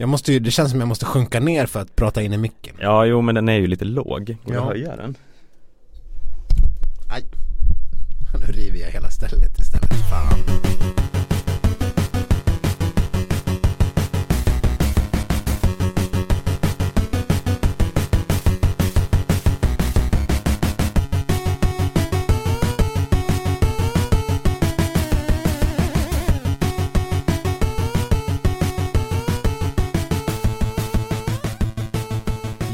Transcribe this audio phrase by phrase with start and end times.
[0.00, 2.36] Jag måste ju, det känns som jag måste sjunka ner för att prata in i
[2.38, 2.76] micken.
[2.80, 4.06] Ja, jo men den är ju lite låg.
[4.44, 4.60] Går det Ja.
[4.60, 5.16] att höja den?
[7.10, 7.24] Aj.
[8.46, 8.99] Nu river jag hela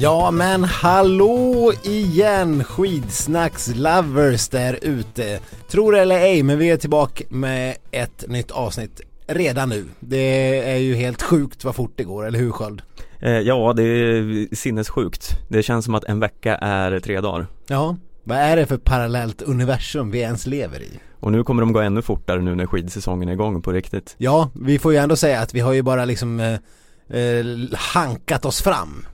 [0.06, 5.40] Ja men hallå igen skidsnacks lovers där ute.
[5.68, 9.84] Tror eller ej men vi är tillbaka med ett nytt avsnitt redan nu.
[10.00, 12.82] Det är ju helt sjukt vad fort det går, eller hur Sköld?
[13.20, 15.38] Eh, ja, det är sinnessjukt.
[15.48, 17.46] Det känns som att en vecka är tre dagar.
[17.66, 20.90] Ja, vad är det för parallellt universum vi ens lever i?
[21.20, 24.14] Och nu kommer de gå ännu fortare nu när skidsäsongen är igång på riktigt.
[24.18, 28.44] Ja, vi får ju ändå säga att vi har ju bara liksom eh, eh, hankat
[28.44, 29.06] oss fram.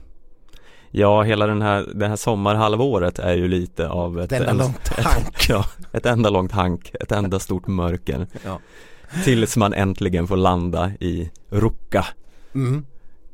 [0.95, 4.57] Ja, hela den här, det här sommarhalvåret är ju lite av ett Ett enda en-
[4.57, 5.45] långt hank.
[5.49, 8.27] Ja, ett enda långt hank, ett enda stort mörker.
[8.45, 8.59] Ja.
[9.23, 12.05] Tills man äntligen får landa i Ruka.
[12.55, 12.85] Mm.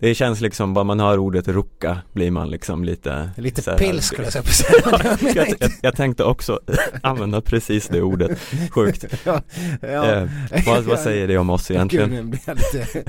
[0.01, 3.77] Det känns liksom, bara man hör ordet Ruka blir man liksom lite Lite så här-
[3.77, 6.59] pill skulle jag säga på jag, jag, jag tänkte också
[7.03, 8.39] använda precis det ordet,
[8.71, 9.05] sjukt.
[9.23, 9.41] ja,
[9.81, 10.05] ja.
[10.05, 10.27] Eh,
[10.65, 12.37] vad, vad säger det om oss Gud, egentligen?
[12.45, 13.03] jag lite,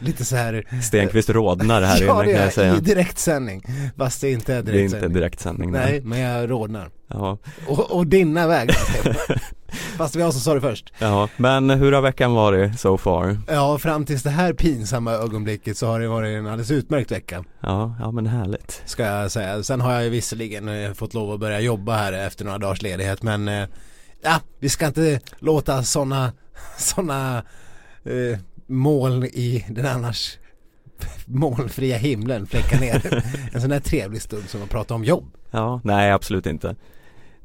[0.00, 2.76] lite så här Stenqvist rodnar här Ja det kan jag är säga.
[2.76, 3.62] i direktsändning
[3.98, 5.12] Fast det inte är Det är inte direktsändning.
[5.14, 8.76] direktsändning Nej, men jag rodnar Ja, Och, och dina vägnar
[9.96, 10.92] Fast var jag som sa det först.
[10.98, 13.38] Ja, men hur har veckan varit so far?
[13.48, 17.44] Ja, fram tills det här pinsamma ögonblicket så har det varit en alldeles utmärkt vecka.
[17.60, 18.82] Ja, ja men härligt.
[18.84, 19.62] Ska jag säga.
[19.62, 22.82] Sen har jag ju visserligen eh, fått lov att börja jobba här efter några dagars
[22.82, 23.68] ledighet men eh,
[24.22, 26.32] Ja, vi ska inte låta sådana
[26.78, 27.42] sådana
[28.04, 30.38] eh, moln i den annars
[31.26, 35.24] molnfria himlen fläcka ner en sån här trevlig stund som att prata om jobb.
[35.50, 36.74] Ja, nej absolut inte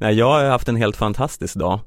[0.02, 1.80] Nej jag har haft en helt fantastisk dag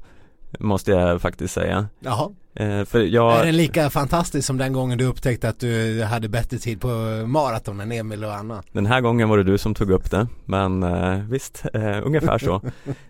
[0.58, 1.86] Måste jag faktiskt säga.
[2.00, 6.02] Jaha, eh, För jag är den lika fantastisk som den gången du upptäckte att du
[6.02, 6.88] hade bättre tid på
[7.26, 8.62] maraton än Emil och Anna?
[8.72, 12.38] Den här gången var det du som tog upp det Men eh, visst, eh, ungefär
[12.38, 12.60] så.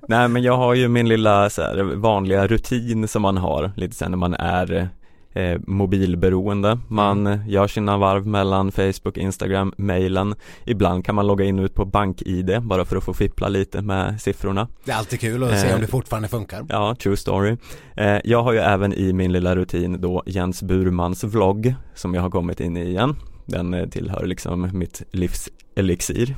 [0.09, 3.97] Nej men jag har ju min lilla så här, vanliga rutin som man har Lite
[3.97, 4.89] sen när man är
[5.37, 6.79] eh, mobilberoende.
[6.89, 7.49] Man Mm.
[7.49, 10.35] gör sina varv mellan Facebook, Instagram, mailen.
[10.65, 14.21] Ibland kan man logga in ut på BankID bara för att få fippla lite med
[14.21, 14.69] siffrorna.
[14.85, 16.67] Det är alltid kul att se Eh, om det fortfarande funkar.
[16.69, 17.57] Ja, true story.
[17.97, 22.23] Eh, Jag har ju även i min lilla rutin då Jens Burmans vlogg Som jag
[22.23, 23.17] har kommit in i igen.
[23.47, 26.37] Den eh, tillhör liksom mitt livs elixir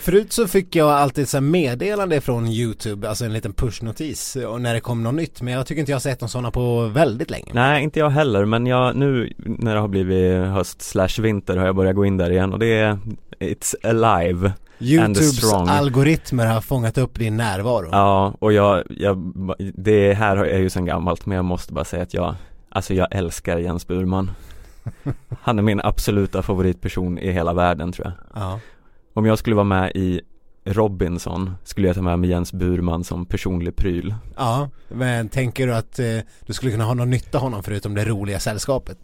[0.00, 4.80] Förut så fick jag alltid så meddelande från YouTube, alltså en liten pushnotis när det
[4.80, 7.50] kom något nytt men jag tycker inte jag har sett någon sådana på väldigt länge.
[7.54, 11.66] Nej, inte jag heller, men jag nu när det har blivit höst slash vinter har
[11.66, 12.98] jag börjat gå in där igen och det är
[13.40, 17.88] It's alive YouTubes algoritmer har fångat upp din närvaro.
[17.92, 19.32] Ja, och jag, jag,
[19.74, 22.34] det här är ju sen gammalt men jag måste bara säga att jag
[22.72, 24.30] Alltså jag älskar Jens Burman
[25.42, 28.60] Han är min absoluta favoritperson i hela världen tror jag Ja.
[29.14, 30.20] Om jag skulle vara med i
[30.64, 35.74] Robinson skulle jag ta med mig Jens Burman som personlig pryl Ja, men tänker du
[35.74, 36.06] att eh,
[36.46, 38.98] du skulle kunna ha någon nytta av honom förutom det roliga sällskapet?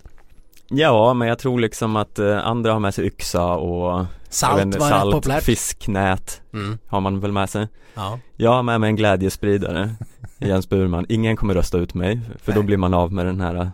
[0.68, 4.78] Ja, men jag tror liksom att eh, andra har med sig yxa och Salt inte,
[4.78, 5.42] var salt, populärt.
[5.42, 6.78] fisknät Mm.
[6.86, 8.18] har man väl med sig Ja.
[8.36, 9.94] Jag har med mig en glädjespridare
[10.38, 12.66] Jens Burman, ingen kommer rösta ut mig för då Nej.
[12.66, 13.68] blir man av med den här eh,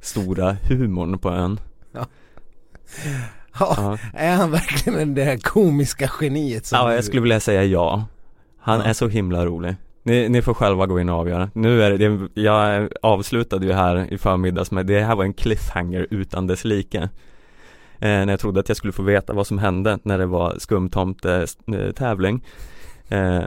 [0.00, 1.60] stora humorn på ön
[1.92, 2.06] Ja,
[3.60, 8.04] Ja, är han verkligen det här komiska geniet som ja jag skulle vilja säga ja.
[8.60, 9.76] Han är så himla rolig.
[10.02, 11.50] Ni, ni får själva gå in och avgöra.
[11.54, 16.06] Nu är det, jag avslutade ju här i förmiddags med, det här var en cliffhanger
[16.10, 16.98] utan dess like.
[16.98, 17.08] Eh,
[18.00, 21.46] När jag trodde att jag skulle få veta vad som hände när det var skumtomte
[21.66, 23.42] eh, eh,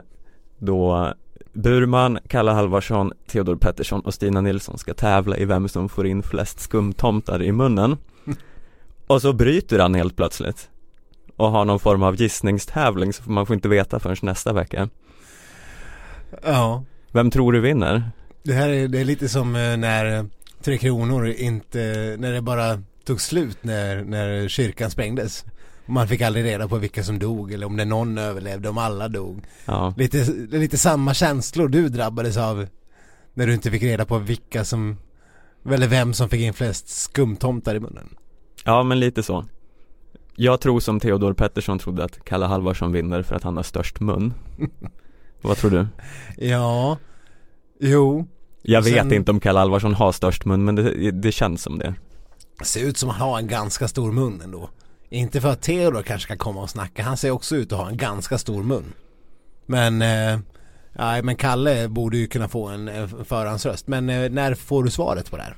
[0.58, 1.12] Då
[1.52, 6.22] Burman, Kalle Halvarsson, Theodor Pettersson och Stina Nilsson ska tävla i vem som får in
[6.22, 7.96] flest skumtomtar i munnen
[9.06, 10.68] Och så bryter han helt plötsligt
[11.36, 14.88] och har någon form av gissningstävling så man får inte veta förrän nästa vecka
[16.42, 18.10] Ja, Vem tror du vinner?
[18.42, 20.24] det här är, det är lite som eh, när eh,
[20.62, 25.44] Tre Kronor inte, när det bara tog slut när, när kyrkan sprängdes.
[25.86, 29.08] Man fick aldrig reda på vilka som dog eller om det någon överlevde, om alla
[29.08, 29.44] dog.
[29.64, 32.66] Ja, Lite, lite samma känslor du drabbades av
[33.34, 34.96] när du inte fick reda på vilka som,
[35.70, 38.08] eller vem som fick in flest skumtomtar i munnen.
[38.64, 39.44] Ja men lite så
[40.36, 44.00] Jag tror som Theodor Pettersson trodde att Kalle Halvarsson vinner för att han har störst
[44.00, 44.34] mun
[45.42, 45.86] Vad tror du?
[46.36, 46.96] Ja,
[47.80, 48.26] jo,
[48.62, 51.78] Jag vet sen- inte om Kalle Halvarsson har störst mun men det, det känns som
[51.78, 51.94] det
[52.64, 54.70] ser ut som att han har en ganska stor mun ändå.
[55.08, 57.88] Inte för att Theodor kanske kan komma och snacka, han ser också ut att ha
[57.88, 58.84] en ganska stor mun.
[59.66, 60.38] Men, eh,
[60.92, 63.86] ja, men Kalle borde ju kunna få en, en förhandsröst.
[63.86, 65.56] Men eh, när får du svaret på det här?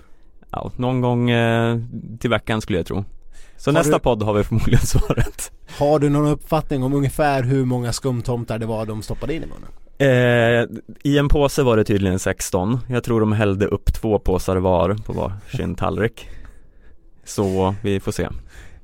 [0.54, 1.78] Ja, någon gång eh,
[2.20, 3.04] till veckan skulle jag tro.
[3.56, 5.52] Så Har nästa du- podd har vi förmodligen svaret.
[5.78, 9.46] Har du någon uppfattning om ungefär hur många skumtomtar det var de stoppade in i
[9.46, 9.68] munnen?
[9.98, 10.80] Eh,
[11.12, 12.80] I en påse var det tydligen 16.
[12.88, 16.28] Jag tror de hällde upp två påsar var på varsin tallrik.
[17.24, 18.28] Så vi får se.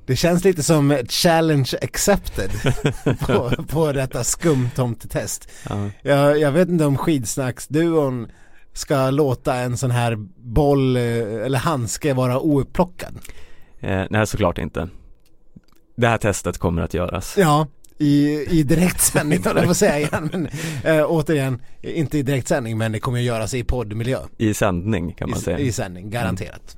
[0.05, 2.51] Det känns lite som challenge accepted
[3.19, 5.49] på, på detta skumtomtetest.
[5.69, 5.89] Ja.
[6.01, 8.27] Jag, jag vet inte om skidsnacksduon
[8.73, 11.03] ska låta en sån här boll eh,
[11.45, 13.19] eller handske vara oupplockad.
[13.79, 14.89] Eh, nej, såklart inte.
[15.95, 17.35] Det här testet kommer att göras.
[17.37, 20.29] Ja, i, i direktsändning jag att säga igen.
[20.31, 20.49] Men,
[20.83, 24.19] äh, återigen, inte i direktsändning men det kommer att göras i poddmiljö.
[24.37, 25.59] I sändning kan man säga.
[25.59, 26.77] I, I sändning, garanterat.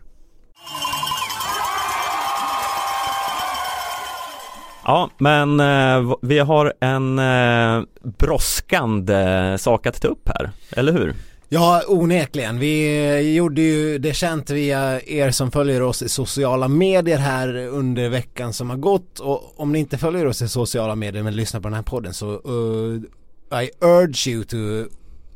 [4.85, 11.13] Ja, men eh, vi har en eh, brådskande sak att ta upp här, eller hur?
[11.53, 12.59] Ja, onekligen.
[12.59, 18.09] Vi gjorde ju det känt via er som följer oss i sociala medier här under
[18.09, 21.61] veckan som har gått och om ni inte följer oss i sociala medier men lyssnar
[21.61, 23.01] på den här podden så uh,
[23.63, 24.57] I urge you to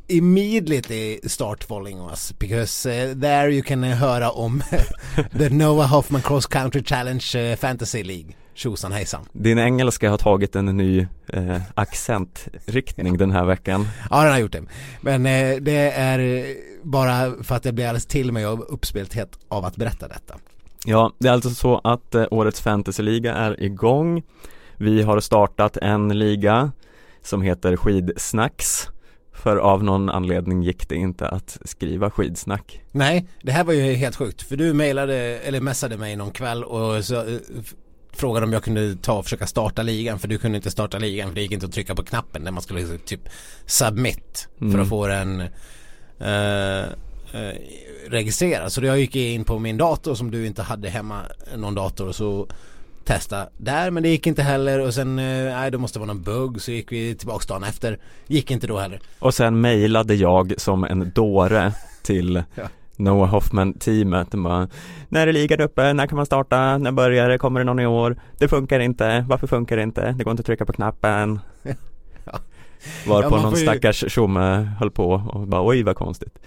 [0.08, 4.64] immediately start following us because uh, there you can uh, höra om
[5.38, 8.36] the Noah Hoffman Cross Country Challenge uh, Fantasy League.
[8.58, 9.26] Tjosan hejsan.
[9.32, 13.88] Din engelska har tagit en ny eh, accentriktning den här veckan.
[14.10, 14.64] Ja den har gjort det.
[15.02, 16.44] Men eh, det är eh,
[16.84, 20.36] bara för att det blir alldeles till mig av uppspelthet av att berätta detta.
[20.86, 24.24] Ja, det är alltså så att eh, årets fantasyliga är igång.
[24.78, 26.72] Vi har startat en liga
[27.22, 28.88] som heter Skidsnacks.
[29.34, 32.82] För av någon anledning gick det inte att skriva skidsnack.
[32.92, 36.64] Nej, det här var ju helt sjukt för du mejlade eller messade mig någon kväll
[36.64, 37.40] och så eh,
[38.18, 41.28] frågade om jag kunde ta och försöka starta ligan för du kunde inte starta ligan
[41.28, 43.30] för det gick inte att trycka på knappen när man skulle typ
[43.66, 44.82] submit för Mm.
[44.82, 45.42] att få den
[46.20, 46.80] eh,
[47.34, 47.56] eh,
[48.10, 48.72] registrerad.
[48.72, 51.22] Så jag gick in på min dator som du inte hade hemma
[51.56, 52.48] någon dator och så
[53.04, 55.26] testa där men det gick inte heller och sen eh,
[55.56, 58.00] nej det måste vara någon bugg så gick vi tillbaks dagen efter.
[58.28, 59.00] Gick inte då heller.
[59.20, 62.64] Och sen mejlade jag som en dåre till Ja.
[62.98, 64.68] Noah Hoffman-teamet och bara
[65.10, 65.94] När är ligan uppe?
[65.94, 66.78] När kan man starta?
[66.78, 67.38] När börjar det?
[67.38, 68.18] Kommer det någon i år?
[68.38, 69.26] Det funkar inte.
[69.30, 70.12] Varför funkar det inte?
[70.12, 71.40] Det går inte att trycka på knappen.
[72.32, 72.40] Ja.
[73.08, 76.40] Varpå Ja, någon ju- stackars tjomme höll på och bara oj vad konstigt.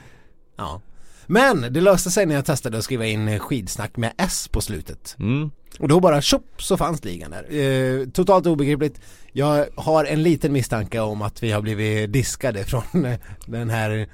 [0.57, 0.81] Ja.
[1.27, 5.17] Men det löste sig när jag testade att skriva in skidsnack med S på slutet.
[5.19, 5.51] Mm.
[5.79, 7.55] Och då bara tjopp så fanns ligan där.
[7.61, 9.01] Eh, totalt obegripligt.
[9.33, 14.07] Jag har en liten misstanke om att vi har blivit diskade från eh, den här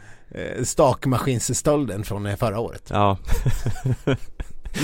[0.64, 2.88] stakmaskinsstölden från eh, förra året.
[2.90, 3.18] Ja,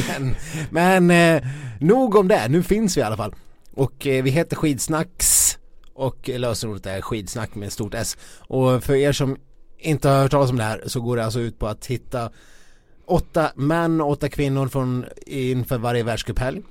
[0.09, 0.35] Men,
[0.71, 1.49] men eh,
[1.81, 3.35] nog om det, nu finns vi i alla fall.
[3.75, 5.59] Och eh, vi heter Skidsnacks
[5.95, 8.17] och lösenordet är skidsnack med stort S.
[8.39, 9.37] Och för er som
[9.79, 12.31] inte har hört talas om det här så går det alltså ut på att hitta
[13.07, 16.63] åtta män och åtta kvinnor från inför varje världscuphelg.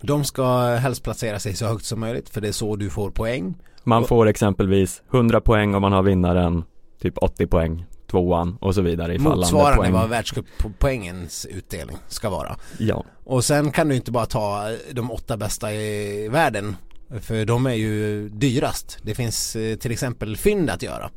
[0.00, 3.10] De ska helst placera sig så högt som möjligt för det är så du får
[3.10, 3.54] poäng.
[3.84, 6.64] man får exempelvis 100 poäng om man har vinnaren,
[7.02, 9.92] typ 80 poäng, tvåan och så vidare i fallande Motsvarande poäng.
[9.92, 12.56] vad världscuppoängens utdelning ska vara.
[12.78, 16.76] Ja, Och sen kan du inte bara ta de åtta bästa i världen
[17.20, 18.98] för de är ju dyrast.
[19.02, 21.10] Det finns eh, till exempel fynd att göra.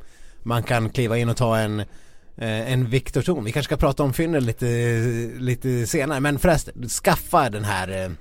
[0.44, 3.44] Man kan kliva in och ta en eh, en Victor Thorn.
[3.44, 4.66] Vi kanske ska prata om fynden lite,
[5.40, 8.12] lite senare men förresten, skaffa den här eh,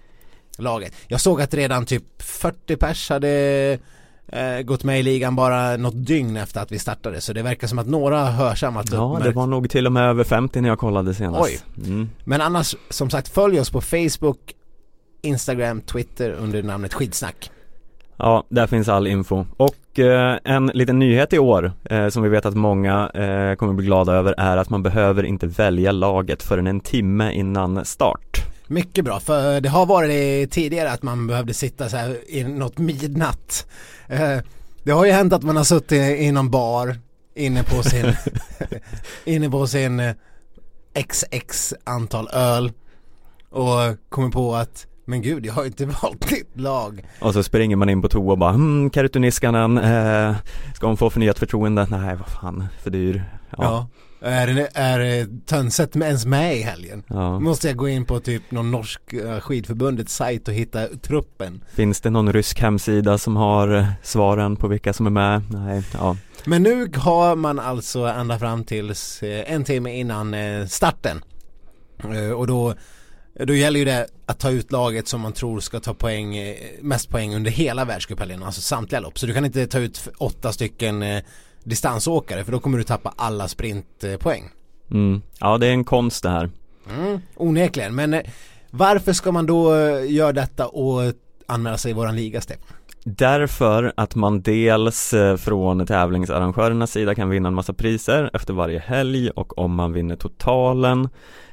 [0.59, 0.93] laget.
[1.09, 3.79] Jag såg att redan typ 40 pers hade
[4.29, 7.67] eh, gått med i ligan bara något dygn efter att vi startade så det verkar
[7.67, 10.69] som att några har hörsammat ja det var nog till och med över 50 när
[10.69, 11.45] jag kollade senast.
[11.45, 11.87] Oj.
[11.87, 12.11] Mm.
[12.25, 14.39] Men annars, som sagt, följ oss på Facebook,
[15.23, 17.51] Instagram, Twitter under namnet Skidsnack.
[18.17, 19.45] Ja, där finns all info.
[19.57, 23.73] Och eh, en liten nyhet i år eh, som vi vet att många eh, kommer
[23.73, 28.54] bli glada över är att man behöver inte välja laget förrän en timme innan start.
[28.67, 32.45] Mycket bra, för det har varit det tidigare att man behövde sitta så här i
[32.45, 33.67] något midnatt.
[34.09, 34.39] Eh,
[34.83, 36.99] Det har ju hänt att man har suttit i någon bar
[37.35, 38.13] inne på sin,
[39.25, 40.15] inne på sin eh,
[41.09, 42.73] XX antal öl
[43.51, 47.05] och kommer på att men gud, jag har ju inte valt mitt lag.
[47.21, 50.37] Och så springer man in på toa och bara hmm, Kerttu Niskanen, eh,
[50.75, 51.87] ska hon få förnyat förtroende?
[51.91, 53.25] Nej, vad fan, för dyr.
[53.51, 53.57] Ja.
[53.65, 53.89] Ja.
[54.25, 57.03] Är, är det Tönset med ens med i helgen?
[57.09, 57.41] ja.
[57.41, 61.65] Måste jag gå in på typ någon norsk eh, skidförbundets sajt och hitta truppen.
[61.75, 65.43] Finns det någon rysk hemsida som har eh, svaren på vilka som är med?
[65.51, 66.17] Nej, ja.
[66.45, 70.37] Men nu har man alltså ända fram tills eh, en timme innan
[70.69, 71.25] starten.
[72.37, 72.75] Och då
[73.45, 76.37] Då gäller ju det att ta ut laget som man tror ska ta poäng,
[76.81, 79.19] mest poäng under hela världscuphelgen, alltså samtliga lopp.
[79.19, 81.03] Så du kan inte ta ut åtta stycken
[81.65, 84.51] distansåkare för då kommer du tappa alla sprintpoäng.
[84.91, 85.23] Mm.
[85.41, 86.51] Ja det är en konst det här.
[86.97, 88.23] Mm, onekligen, men eh,
[88.71, 91.13] varför ska man då eh, göra detta och
[91.47, 92.77] anmäla sig i våran liga Stefan?
[93.05, 98.79] Därför att man dels eh, från tävlingsarrangörernas sida kan vinna en massa priser efter varje
[98.79, 101.09] helg och om man vinner totalen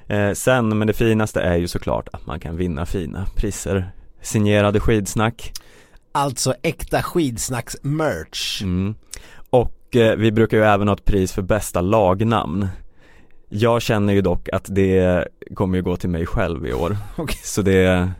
[0.07, 3.91] eh, Sen, men det finaste är ju såklart att man kan vinna fina priser
[4.21, 5.51] Signerade skidsnack
[6.11, 8.95] Alltså äkta skidsnacks-merch mm.
[9.91, 12.67] Och eh, vi brukar ju även ha ett pris för bästa lagnamn.
[13.49, 16.97] Jag känner ju dock att det kommer ju gå till mig själv i år.
[17.17, 17.37] Okay.
[17.43, 18.11] Så det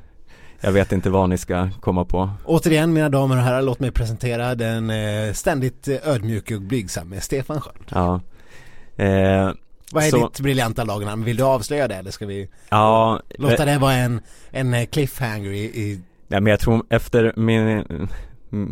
[0.62, 2.30] jag vet inte vad ni ska komma på.
[2.46, 7.62] Återigen mina damer och herrar, låt mig presentera den eh, ständigt ödmjuke och blygsamme Stefan
[7.62, 7.86] Sköld.
[7.90, 8.22] Ja.
[8.96, 9.52] Eh,
[9.92, 10.28] Vad är så...
[10.28, 11.24] ditt briljanta lagnamn?
[11.24, 15.52] Vill du avslöja det eller ska vi ja, låta det vara en, en eh, cliffhanger
[15.52, 16.02] i, i...
[16.28, 17.84] Ja men jag tror efter min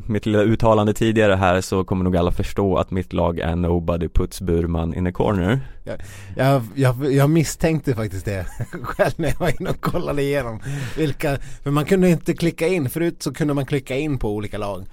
[0.05, 4.07] mitt lilla uttalande tidigare här så kommer nog alla förstå att mitt lag är Nobody
[4.07, 5.98] puts Burman in a corner jag,
[6.36, 8.45] jag, jag, jag misstänkte faktiskt det
[8.83, 10.59] själv när jag var inne och kollade igenom
[10.98, 14.57] vilka, för man kunde inte klicka in, förut så kunde man klicka in på olika
[14.57, 14.86] lag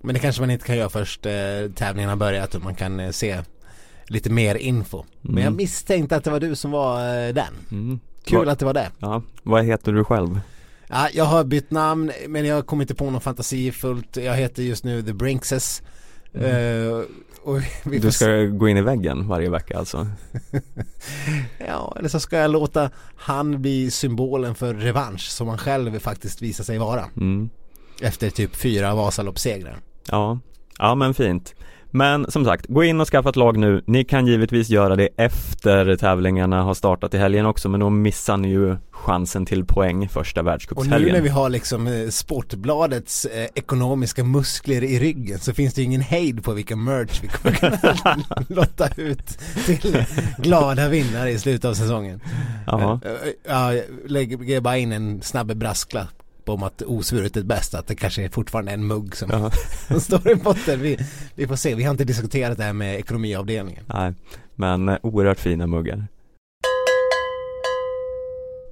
[0.00, 1.32] Men det kanske man inte kan göra först eh,
[1.74, 3.38] tävlingen har börjat och man kan eh, se
[4.06, 5.08] lite mer info mm.
[5.20, 5.56] Men jag mm.
[5.56, 8.00] misstänkte att det var du som var eh, den mm.
[8.24, 10.40] Kul Va, att det var det Ja, vad heter du själv?
[10.88, 14.16] Ja, jag har bytt namn men jag kommer inte på något fantasifullt.
[14.16, 15.82] Jag heter just nu The Brinkses.
[16.34, 16.50] Mm.
[16.50, 17.04] Uh,
[17.84, 20.06] du ska gå in i väggen varje vecka alltså?
[21.68, 26.42] ja, eller så ska jag låta han bli symbolen för revansch som han själv faktiskt
[26.42, 27.04] visar sig vara.
[27.16, 27.50] Mm.
[28.02, 29.78] Efter typ fyra Vasaloppssegrar.
[30.10, 30.38] Ja,
[30.78, 31.54] ja men fint.
[31.90, 33.82] Men som sagt, gå in och skaffa ett lag nu.
[33.86, 38.36] Ni kan givetvis göra det efter tävlingarna har startat i helgen också men då missar
[38.36, 40.94] ni ju chansen till poäng första världscupshelgen.
[40.94, 45.74] Och nu när vi har liksom eh, Sportbladets eh, ekonomiska muskler i ryggen så finns
[45.74, 48.18] det ju ingen hejd på vilka merch vi kommer kunna
[48.48, 50.04] lotta ut till
[50.38, 52.20] glada vinnare i slutet av säsongen.
[52.66, 53.00] Jaha.
[53.04, 53.10] Eh,
[53.48, 56.17] ja, lägger bara in en snabb brasklapp
[56.52, 59.50] om att osvuret är bäst, att det kanske fortfarande är en mugg som, ja.
[59.88, 60.80] som står i botten.
[60.80, 60.98] Vi,
[61.34, 63.84] vi får se, vi har inte diskuterat det här med ekonomiavdelningen.
[63.86, 64.14] Nej,
[64.54, 66.06] men oerhört fina muggar.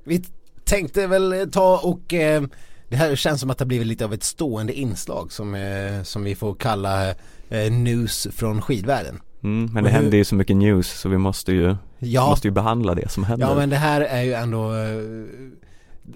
[0.04, 0.25] Vi
[0.64, 2.42] tänkte väl ta och eh,
[2.88, 6.02] det här känns som att det har blivit lite av ett stående inslag som, eh,
[6.02, 7.11] som vi får kalla
[7.49, 9.21] eh, news från skidvärlden.
[9.42, 10.00] Mm, men det hur...
[10.00, 12.28] händer ju så mycket news så vi måste ju, ja.
[12.28, 13.47] måste ju behandla det som händer.
[13.47, 15.02] Ja men det här är ju ändå eh,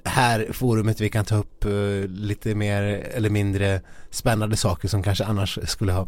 [0.04, 2.82] här forumet vi kan ta upp uh, lite mer
[3.14, 3.80] eller mindre
[4.10, 6.06] spännande saker som kanske annars skulle ha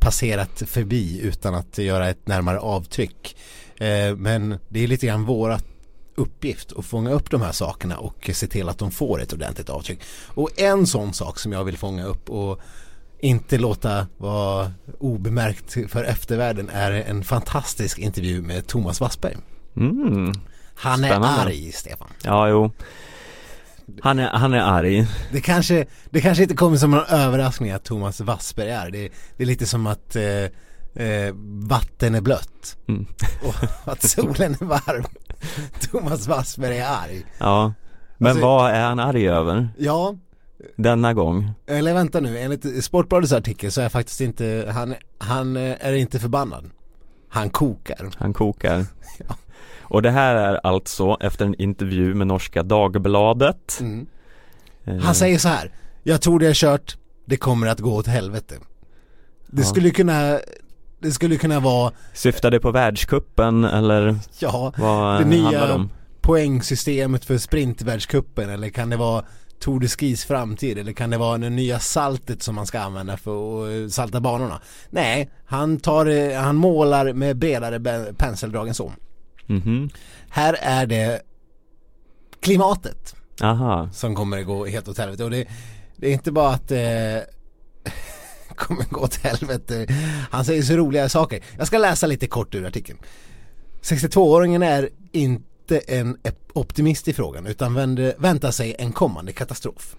[0.00, 3.36] passerat förbi utan att göra ett närmare avtryck.
[3.80, 5.64] Uh, men det är lite grann vårat
[6.14, 9.70] uppgift att fånga upp de här sakerna och se till att de får ett ordentligt
[9.70, 10.00] avtryck.
[10.26, 12.60] Och en sån sak som jag vill fånga upp och
[13.20, 19.36] inte låta vara obemärkt för eftervärlden är en fantastisk intervju med Thomas Wassberg.
[19.76, 20.32] Mm.
[20.74, 21.42] Han är Spännande.
[21.42, 22.08] arg, Stefan.
[22.22, 22.70] Ja, jo.
[24.02, 25.06] Han är, han är arg.
[25.32, 29.08] Det kanske, det kanske inte kommer som en överraskning att Thomas Wassberg är det.
[29.36, 30.24] Det är lite som att eh,
[31.04, 31.34] eh,
[31.68, 33.06] vatten är blött mm.
[33.44, 35.04] och att solen är varm.
[35.80, 37.24] Thomas Wassberg är arg.
[37.38, 37.74] Ja,
[38.18, 39.68] men alltså, vad är han arg över?
[39.78, 40.14] Ja.
[40.76, 41.50] Denna gång.
[41.66, 46.70] Eller vänta nu, enligt Sportbladets artikel så är faktiskt inte, han, han är inte förbannad.
[47.28, 48.10] Han kokar.
[48.16, 48.86] Han kokar.
[49.28, 49.36] ja.
[49.90, 54.06] Och det här är alltså efter en intervju med norska Dagbladet mm.
[54.84, 54.98] Eh.
[54.98, 55.70] Han säger så här
[56.02, 58.54] Jag tror det är kört Det kommer att gå åt helvete
[59.46, 59.68] Det ja.
[59.68, 60.38] skulle kunna
[60.98, 65.90] Det skulle kunna vara Syftar det på världskuppen eller Ja vad Det nya om?
[66.20, 69.24] poängsystemet för sprintvärldskuppen eller kan det vara
[69.60, 73.16] Tour de Skis framtid eller kan det vara det nya saltet som man ska använda
[73.16, 74.60] för att salta banorna?
[74.90, 78.92] Nej, han tar, eh, han målar med bredare penseldrag än så.
[79.48, 79.94] Mm -hmm.
[80.28, 81.22] Här är det
[82.40, 83.90] klimatet Aha.
[83.92, 85.48] som kommer att gå helt åt helvete och det,
[85.96, 87.26] det är inte bara att det
[87.84, 87.92] eh,
[88.54, 89.86] kommer gå åt helvete.
[90.30, 91.44] Han säger så roliga saker.
[91.58, 92.98] Jag ska läsa lite kort ur artikeln.
[93.82, 96.18] 62-åringen är inte en
[96.52, 97.74] optimist i frågan utan
[98.18, 99.96] väntar sig en kommande katastrof.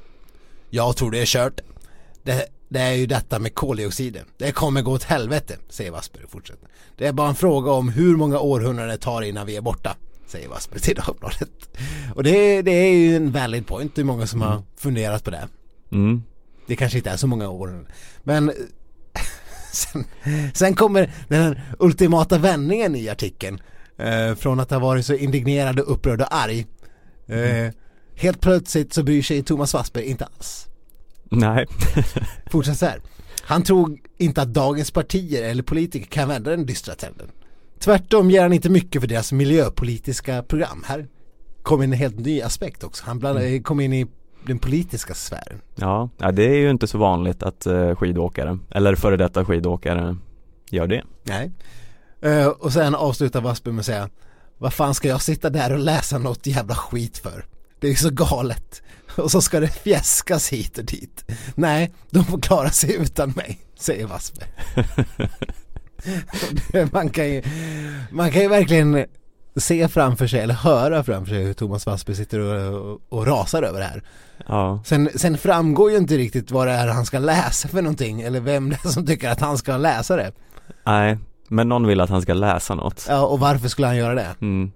[0.70, 1.62] Jag tror det är kört.
[2.24, 4.26] Det, det är ju detta med koldioxiden.
[4.38, 6.69] Det kommer gå åt helvete, säger Wassberg och fortsätter.
[7.00, 9.96] Det är bara en fråga om hur många århundraden det tar innan vi är borta,
[10.28, 11.50] säger Wassberg till Dagbladet.
[12.16, 14.54] Och det, det är ju en valid point, det är många som mm.
[14.54, 15.48] har funderat på det.
[15.92, 16.24] Mm.
[16.68, 17.88] Det kanske inte är så många år.
[18.24, 18.52] Men
[19.72, 20.06] sen,
[20.54, 23.62] sen kommer den ultimata vändningen i artikeln.
[23.98, 26.68] Eh, från att ha varit så indignerad och upprörd och arg.
[27.28, 27.74] Eh,
[28.16, 30.68] Helt plötsligt så bryr sig Thomas Wassberg inte alls.
[31.24, 31.66] Nej,
[32.52, 33.02] Fortsätt så här.
[33.50, 37.28] Han tror inte att dagens partier eller politiker kan vända den dystra trenden.
[37.80, 40.84] Tvärtom ger han inte mycket för deras miljöpolitiska program.
[40.88, 41.08] Här
[41.64, 43.04] kom en helt ny aspekt också.
[43.06, 44.08] Han blandade, kom in i
[44.46, 45.62] den politiska sfären.
[46.18, 50.18] ja, det är ju inte så vanligt att eh, skidåkare, eller före detta skidåkare
[50.70, 51.04] gör det.
[51.24, 51.52] Nej.
[52.22, 54.10] Eh, och sen avslutar Wassberg med att säga
[54.58, 57.46] Vad fan ska jag sitta där och läsa något jävla skit för?
[57.80, 58.82] Det är ju så galet.
[59.16, 61.26] Och så ska det fjäskas hit och dit.
[61.56, 64.50] Nej, de får klara sig utan mig, säger Wassberg.
[66.92, 67.44] man, kan ju,
[68.12, 69.06] man kan ju verkligen
[69.56, 73.64] se framför sig, eller höra framför sig hur Thomas Wassberg sitter och, och, och rasar
[73.64, 74.04] över det här.
[74.48, 78.22] Ja, Sen, sen framgår ju inte riktigt vad det är han ska läsa för någonting,
[78.22, 80.32] eller vem det är som tycker att han ska läsa det.
[80.86, 83.06] nej, men någon vill att han ska läsa något.
[83.10, 84.36] Ja, och varför skulle han göra det?
[84.42, 84.72] Mm.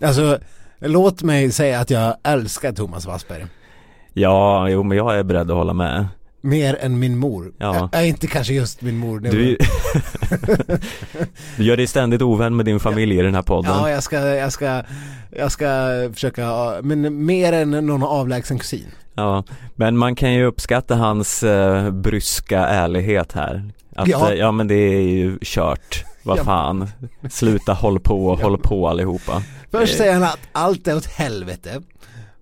[0.00, 0.38] Alltså,
[0.80, 3.46] låt mig säga att jag älskar Thomas Wassberg.
[4.12, 6.06] Ja, jo men jag är beredd att hålla med.
[6.40, 7.52] Mer än min mor.
[7.58, 7.88] Ja.
[7.92, 9.20] Är inte kanske just min mor.
[9.20, 9.30] Du,
[11.56, 13.72] du gör dig ständigt ovän med din familj i den här podden.
[13.74, 14.82] Ja, jag ska, jag ska,
[15.30, 15.66] jag ska
[16.14, 18.86] försöka, men mer än någon avlägsen kusin.
[19.14, 23.70] Ja, men man kan ju uppskatta hans eh, bryska ärlighet här.
[23.96, 24.30] Att, Ja.
[24.30, 24.34] ja.
[24.34, 26.04] ja men det är ju kört.
[26.24, 26.88] Vad fan.
[27.30, 29.42] Sluta håll på, håll på allihopa.
[29.70, 29.98] Först Eh.
[29.98, 31.82] säger han att allt är åt helvete.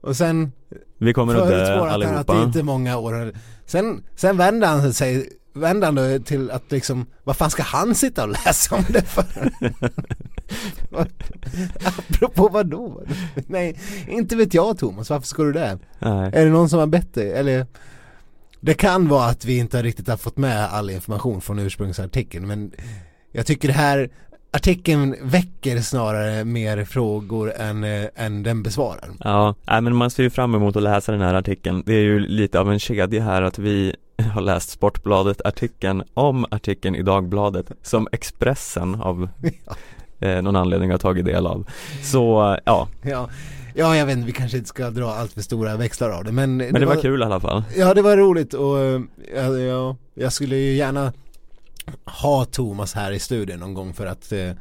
[0.01, 0.53] Och sen
[0.99, 2.43] Vi kommer att dö han att det allihopa.
[2.43, 3.33] inte är många år.
[3.67, 7.95] Sen, sen vänder han sig, vänder han då till att liksom, vad fan ska han
[7.95, 9.25] sitta och läsa om det för?
[11.85, 13.03] Apropå vad då?
[13.47, 15.79] Nej, inte vet jag Thomas, varför ska du det?
[15.99, 16.31] Nej.
[16.35, 17.33] Är det någon som har bett dig?
[17.33, 17.67] Eller
[18.61, 22.73] det kan vara att vi inte riktigt har fått med all information från ursprungsartikeln men
[23.33, 24.11] jag tycker det här
[24.53, 29.11] artikeln väcker snarare mer frågor än, eh, än den besvarar.
[29.21, 31.83] Ja, nej, men man ser ju fram emot att läsa den här artikeln.
[31.87, 33.97] Det är ju lite av en kedja här att vi
[34.35, 39.29] har läst Sportbladet-artikeln om artikeln i Dagbladet som Expressen av
[40.21, 41.71] eh, någon anledning har tagit del av.
[42.03, 43.29] Så ja, Ja,
[43.75, 46.33] ja jag vet inte, vi kanske inte ska dra allt för stora växlar av det
[46.33, 47.65] men, men det var kul i alla fall.
[47.77, 49.01] Ja det var roligt och eh,
[49.35, 51.13] ja, ja, jag skulle ju gärna
[52.05, 54.53] ha Thomas här i studion någon gång för att eh,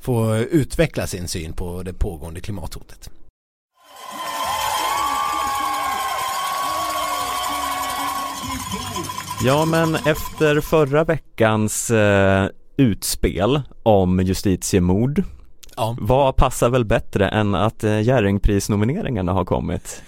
[0.00, 3.10] få utveckla sin syn på det pågående klimathotet.
[9.44, 15.24] Ja men efter förra veckans eh, utspel om justitiemord
[15.78, 15.96] Ja.
[16.00, 20.02] Vad passar väl bättre än att eh, Jerringprisnomineringarna har kommit?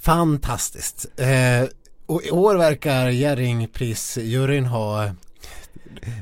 [0.00, 1.06] Fantastiskt.
[1.16, 1.68] Eh,
[2.06, 5.10] och i år verkar Jerringprisjuryn ha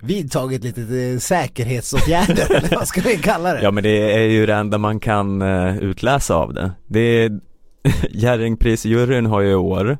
[0.02, 3.62] vidtagit lite eh, säkerhetsåtgärder, eller vad ska vi kalla det?
[3.62, 6.72] Ja men det är ju det enda man kan eh, utläsa av det.
[6.86, 7.40] Det är
[8.10, 9.98] Jerringprisjuryn har ju i år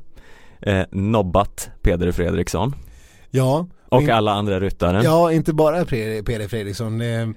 [0.61, 2.75] eh, nobbat Peder Fredriksson
[3.29, 5.01] Ja, och in- alla andra ryttare.
[5.03, 7.01] Ja, inte bara Peder Fredriksson.
[7.01, 7.27] Eh,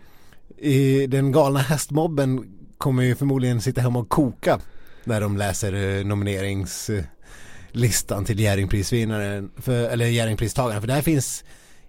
[0.58, 2.44] i den galna hästmobben
[2.78, 4.58] kommer ju förmodligen sitta hemma och koka
[5.04, 11.44] när de läser eh, nomineringslistan till Jerringprisvinnaren, för, eller Jerringpristagaren, för där finns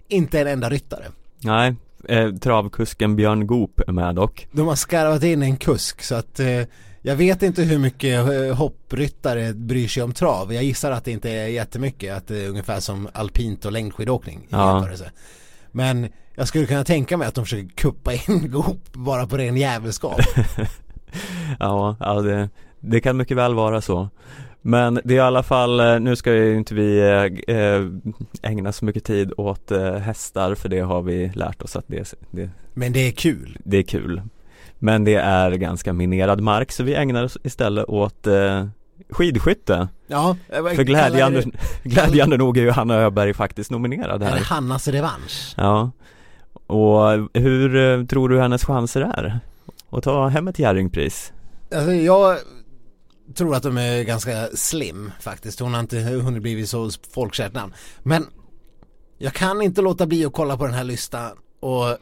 [0.08, 1.06] inte en enda ryttare.
[1.40, 1.76] Nej,
[2.08, 4.48] eh, travkusken Björn Goop är med dock.
[4.52, 6.62] De har skarvat in en kusk så att eh,
[7.02, 10.54] jag vet inte hur mycket eh, hoppryttare bryr sig om trav.
[10.54, 14.48] Jag gissar att det inte är jättemycket, att det är ungefär som alpint och längdskidåkning
[14.50, 14.88] Ja.
[15.72, 18.20] Men jag skulle kunna tänka mig att de försöker kuppa in
[18.52, 20.20] Goop bara på ren jävelskap.
[21.60, 24.10] Ja, ja det, det kan mycket väl vara så.
[24.68, 27.82] Men det är i alla fall, eh, nu ska ju inte vi eh, eh,
[28.42, 32.50] ägna så mycket tid åt hästar för det har vi lärt oss att det, det,
[32.74, 33.58] Men det är kul.
[33.64, 34.22] det är kul.
[34.80, 38.28] Men det är ganska minerad mark så vi ägnar oss istället åt
[39.10, 39.88] skidskytte.
[40.08, 41.44] Ja, För glädjande,
[41.84, 44.44] glädjande nog är ju Hanna Öberg faktiskt nominerad Eller här.
[44.44, 45.54] Hannas revansch.
[45.58, 45.92] Ja.
[46.68, 49.40] Och hur tror du hennes chanser är?
[49.90, 51.34] Att ta hem ett Jerringpris?
[51.76, 52.38] Alltså jag
[53.34, 55.60] tror att de är ganska slim faktiskt.
[55.60, 57.74] Hon har inte hunnit blivit så folkkärt namn.
[58.04, 58.28] Men
[59.18, 61.98] jag kan inte låta bli att kolla på den här listan och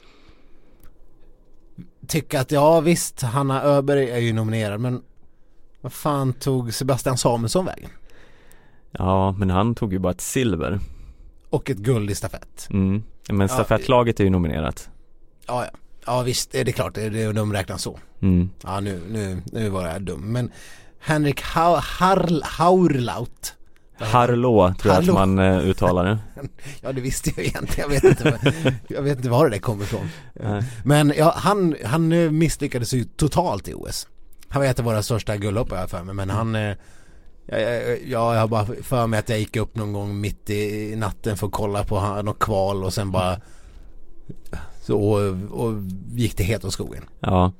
[2.08, 5.02] tycka att ja visst, Hanna Öberg är ju nominerad men
[5.82, 7.90] vad fan tog Sebastian Samuelsson vägen?
[8.92, 10.80] Ja, men han tog ju bara ett silver.
[11.50, 12.68] Och ett guld i stafett.
[12.70, 13.04] Mm.
[13.30, 14.90] Men stafettlaget är ju nominerat.
[15.48, 15.78] Ja, ja.
[16.06, 18.00] Ja visst, det är klart, det, de räknas så.
[18.22, 18.50] Mm.
[18.64, 20.32] Ja nu, nu, nu var jag dum.
[20.32, 20.52] Men
[21.06, 23.56] Henrik ha Harl Haurlaut
[23.98, 25.14] Harlå tror jag Hallå.
[25.14, 26.20] att man eh, uttalar det.
[26.82, 28.40] Ja det visste jag egentligen, jag vet inte,
[28.88, 30.10] jag vet inte var det där kommer ifrån.
[30.34, 30.64] Nej.
[30.84, 34.08] Men ja, han, han eh, misslyckades ju totalt i OS.
[34.50, 36.76] Han var ett av våra största guldhoppare jag har för mig men han eh,
[37.46, 40.96] jag, jag, jag har bara för mig att jag gick upp någon gång mitt i
[40.96, 43.38] natten för att kolla på något kval och sen bara
[44.82, 45.20] så, och,
[45.52, 45.74] och
[46.12, 47.04] gick det helt åt skogen.
[47.20, 47.52] Ja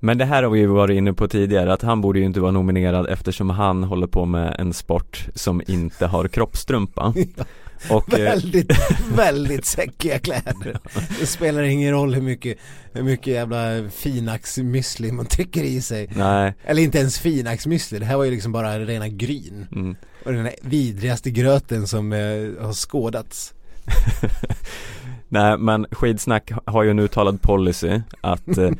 [0.00, 2.40] Men det här har vi ju varit inne på tidigare att han borde ju inte
[2.40, 7.14] vara nominerad eftersom han håller på med en sport som inte har kroppstrumpa
[7.90, 8.72] Och, eh, väldigt,
[9.16, 10.80] väldigt säckiga kläder.
[11.20, 12.58] Det spelar ingen roll hur mycket,
[12.92, 16.08] hur mycket jävla finaxmüsli man trycker i sig.
[16.16, 19.66] Nej Eller inte ens finaxmüsli, det här var ju liksom bara rena gryn.
[19.72, 19.96] mm.
[20.24, 22.18] Och den vidrigaste gröten som eh,
[22.64, 23.54] har skådats.
[25.28, 28.70] Nej men skidsnack har ju en uttalad policy att eh,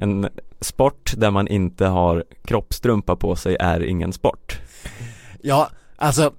[0.00, 0.28] en
[0.60, 4.58] sport där man inte har kroppstrumpa på sig är ingen sport.
[5.42, 6.32] Ja, alltså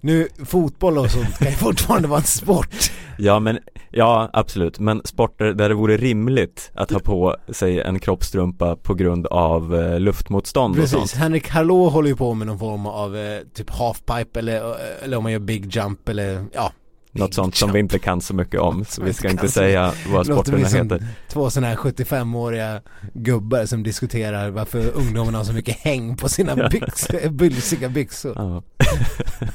[0.00, 2.90] nu fotboll och sånt kan ju fortfarande vara en sport.
[3.18, 3.58] Ja men,
[3.90, 8.94] ja absolut, men sporter där det vore rimligt att ha på sig en kroppstrumpa på
[8.94, 11.12] grund av eh, luftmotstånd och Precis, sånt.
[11.12, 15.22] Henrik Harlå håller ju på med någon form av eh, typ halfpipe eller, eller om
[15.22, 16.72] man gör big jump eller ja
[17.14, 20.26] Något sånt som vi inte kan så mycket om så vi ska Inte säga vad
[20.26, 22.80] sporterna heter två sådana här 75-åriga
[23.12, 28.32] gubbar som diskuterar varför ungdomarna har så mycket häng på sina byxor, bylsiga byxor.
[28.36, 28.62] ja.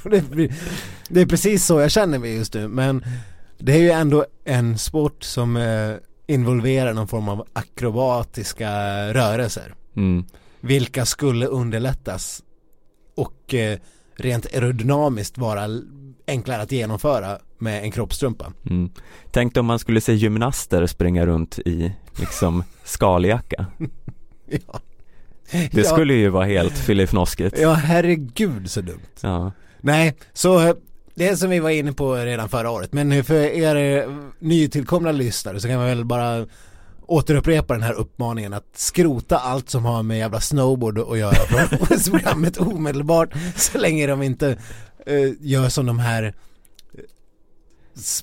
[0.10, 0.50] Det,
[1.10, 3.04] det är precis så jag känner mig just nu men
[3.58, 5.96] det är ju ändå en sport som eh,
[6.28, 8.70] involverar någon form av akrobatiska
[9.14, 9.74] rörelser.
[9.96, 10.26] mm.
[10.62, 12.44] Vilka skulle underlättas
[13.16, 13.80] och eh,
[14.16, 15.68] rent aerodynamiskt vara
[16.30, 18.54] enklare att genomföra med en kroppstrumpa.
[18.70, 18.90] Mm.
[19.32, 23.66] Tänk om man skulle se gymnaster springa runt i liksom skaljacka
[24.46, 24.80] Ja.
[25.52, 29.00] Det ja, skulle ju vara helt filifnoskigt Ja herregud så dumt.
[29.22, 30.76] Ja, Nej, så
[31.16, 34.06] det som vi var inne på redan förra året men för er
[34.40, 36.46] nytillkomna lyssnare så kan man väl bara
[37.06, 41.34] återupprepa den här uppmaningen att skrota allt som har med jävla snowboard att göra
[41.68, 44.58] från OS-programmet omedelbart så länge de inte
[45.10, 46.32] eh, gör som de här eh,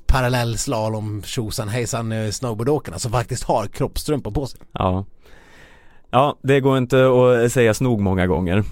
[0.06, 4.60] parallellslalom tjosan hejsan eh, snowboardåkarna som faktiskt har kroppstrumpor på sig.
[4.72, 5.04] ja
[6.10, 7.06] Ja, det går inte
[7.44, 8.56] att sägas nog många gånger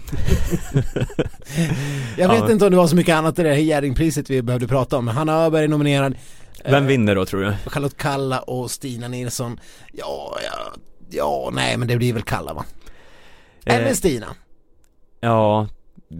[2.19, 2.53] Jag vet Ja.
[2.53, 5.05] inte om det var så mycket annat i det här Jerringpriset vi behövde prata om
[5.05, 6.15] men Hanna Öberg är nominerad
[6.65, 7.55] Vem Eh, vinner då tror du?
[7.71, 9.61] Charlotte Kalla och Stina Nilsson
[9.93, 10.73] Ja, ja,
[11.11, 12.65] ja, nej men det blir väl Kalla va?
[13.65, 14.27] Eller Eh, Stina
[15.21, 15.69] Ja,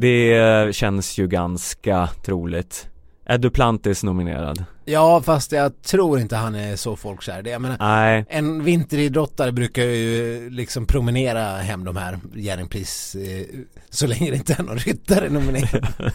[0.01, 2.89] det känns ju ganska troligt.
[3.27, 4.65] Är Duplantis nominerad?
[4.85, 9.83] Ja fast jag tror inte han är så folkkär jag menar Nej, En vinteridrottare brukar
[9.83, 13.47] ju liksom promenera hem de här Jerringpris eh,
[13.91, 15.87] Så länge det inte är någon ryttare nominerad.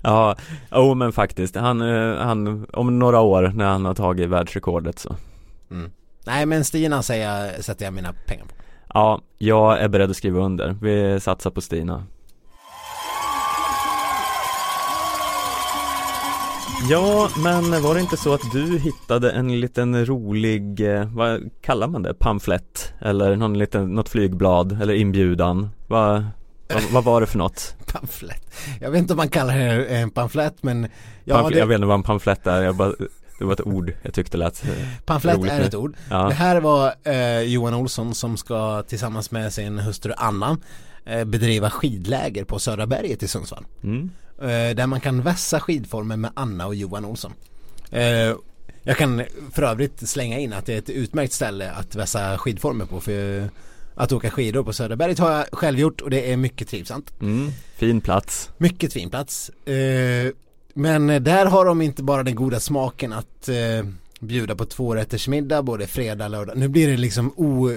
[0.00, 0.36] Ja,
[0.70, 5.16] oh, men faktiskt, han, eh, han, om några år när han har tagit världsrekordet så.
[5.70, 5.90] Mm.
[6.26, 8.50] Nej men Stina säger sätter jag mina pengar på.
[8.94, 12.04] Ja, jag är beredd att skriva under, vi satsar på Stina
[16.86, 21.88] Ja, men var det inte så att du hittade en liten rolig, eh, vad kallar
[21.88, 22.92] man det, pamflett?
[23.00, 25.68] Eller någon liten, något flygblad eller inbjudan?
[25.86, 26.24] Vad,
[26.68, 27.76] vad, vad var det för något?
[27.92, 30.88] Pamflett Jag vet inte om man kallar det en pamflett men
[31.24, 32.92] Ja, Pamflett, det, Jag vet inte vad en pamflett är, jag bara,
[33.38, 34.70] det var ett ord jag tyckte lät eh,
[35.06, 39.52] pamflett är ett ord Ja, Det här var eh, Johan Olsson som ska tillsammans med
[39.52, 40.56] sin hustru Anna
[41.04, 43.66] eh, bedriva skidläger på Södra berget i Sundsvall.
[43.82, 44.10] mm.
[44.40, 47.32] Eh, där man kan vässa skidformen med Anna och Johan Olsson.
[47.90, 48.34] Eh,
[48.82, 49.22] jag kan
[49.52, 53.48] för övrigt slänga in att det är ett utmärkt ställe att vässa skidformer på för
[53.94, 57.20] att åka skidor på Södra berget har jag själv gjort och det är mycket trivsamt.
[57.20, 57.50] Mm.
[57.76, 59.48] Fin plats Mycket fin plats.
[59.48, 60.32] Eh,
[60.74, 63.48] men där har de inte bara den goda smaken att
[64.20, 66.56] bjuda på tvårättersmiddag både fredag och lördag.
[66.56, 67.70] Nu blir det liksom o,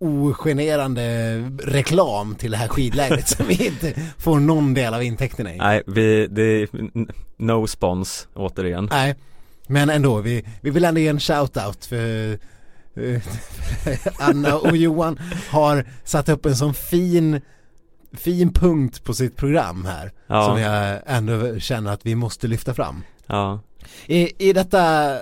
[0.00, 5.58] ogenerande reklam till det här skidlägret som vi inte får någon del av intäkterna i.
[5.58, 6.68] Nej, vi, det är
[7.36, 9.14] no spons återigen Nej,
[9.66, 12.38] men ändå, vi, vi vill ändå ge en shout-out för
[13.04, 13.22] eh,
[14.28, 15.18] Anna och Johan
[15.50, 17.40] har satt upp en sån fin
[18.12, 20.46] fin punkt på sitt program här Ja.
[20.46, 23.02] som jag ändå känner att vi måste lyfta fram.
[23.26, 23.60] Ja,
[24.06, 25.16] I, i detta,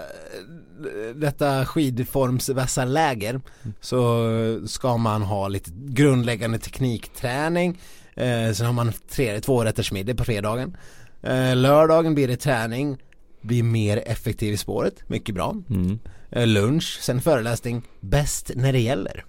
[1.14, 3.40] detta skidformsvässarläger
[3.80, 4.28] så
[4.66, 7.78] ska man ha lite grundläggande teknikträning.
[8.14, 10.76] Eh, sen har man tre, tvårättersmiddag på fredagen.
[11.22, 12.98] Eh, lördagen blir det träning,
[13.42, 15.54] blir mer effektiv i spåret, mycket bra.
[15.70, 15.98] mm.
[16.30, 19.24] Eh, lunch, sen föreläsning, bäst när det gäller.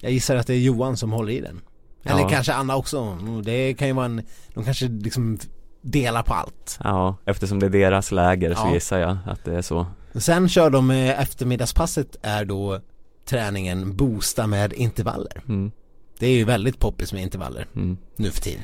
[0.00, 1.60] Jag gissar att det är Johan som håller i den.
[2.04, 2.28] Eller Ja.
[2.28, 3.18] kanske Anna också.
[3.44, 4.22] Det kan ju vara en,
[4.54, 5.38] de kanske liksom
[5.82, 6.78] delar på allt.
[6.84, 8.74] ja eftersom det är deras läger så Ja.
[8.74, 9.86] gissar jag att det är så
[10.18, 12.80] Sen kör de eh, eftermiddagspasset är då
[13.24, 15.42] träningen boosta med intervaller.
[15.48, 15.70] mm.
[16.18, 17.96] Det är ju väldigt poppis med intervaller Mm.
[18.16, 18.62] nu för tiden.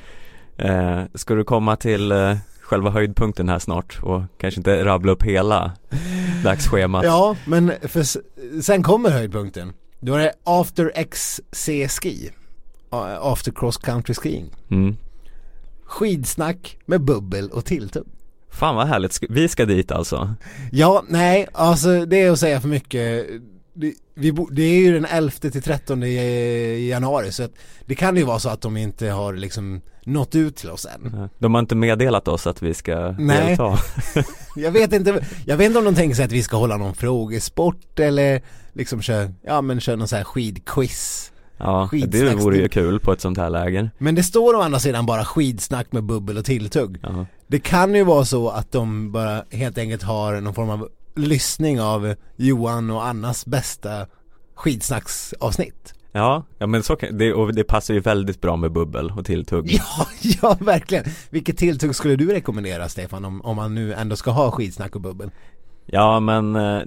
[0.57, 5.23] Eh, ska du komma till eh, själva höjdpunkten här snart och kanske inte rabbla upp
[5.23, 5.73] hela
[6.45, 7.05] dagsschemat?
[7.05, 8.03] Ja, men för
[8.63, 9.73] sen kommer höjdpunkten.
[10.01, 12.31] Då är det After XC Ski.
[12.91, 14.51] A- After Cross Country Skiing.
[14.71, 14.97] Mm.
[15.85, 18.07] Skidsnack med bubbel och tilltugg.
[18.53, 20.35] Fan vad härligt, vi ska dit alltså?
[20.73, 23.27] Ja, nej, alltså det är att säga för mycket.
[23.75, 27.51] Det, vi, bo- det är ju den 11 till 13 i januari så att
[27.87, 31.29] det kan ju vara så att de inte har liksom nått ut till oss än.
[31.39, 33.47] De har inte meddelat oss att vi ska Nej.
[33.47, 33.79] delta
[34.57, 36.95] Jag vet inte, jag vet inte om de tänker sig att vi ska hålla någon
[36.95, 41.32] frågesport eller liksom köra, ja men köra någon sån här skidquiz.
[41.63, 44.79] Ja, det vore ju kul på ett sånt här läger Men det står å andra
[44.79, 46.99] sidan bara skidsnack med bubbel och tilltugg.
[47.03, 47.27] ja.
[47.47, 51.81] Det kan ju vara så att de bara helt enkelt har någon form av lyssning
[51.81, 54.07] av Johan och Annas bästa
[54.55, 55.95] skidsnacksavsnitt.
[56.13, 59.27] ja, ja men så kan, det, och det passar ju väldigt bra med bubbel och
[59.27, 61.05] tilltugg Ja, ja verkligen.
[61.31, 65.01] Vilket tilltugg skulle du rekommendera Stefan om, om man nu ändå ska ha skidsnack och
[65.03, 65.31] bubbel?
[65.87, 66.83] Ja men eh,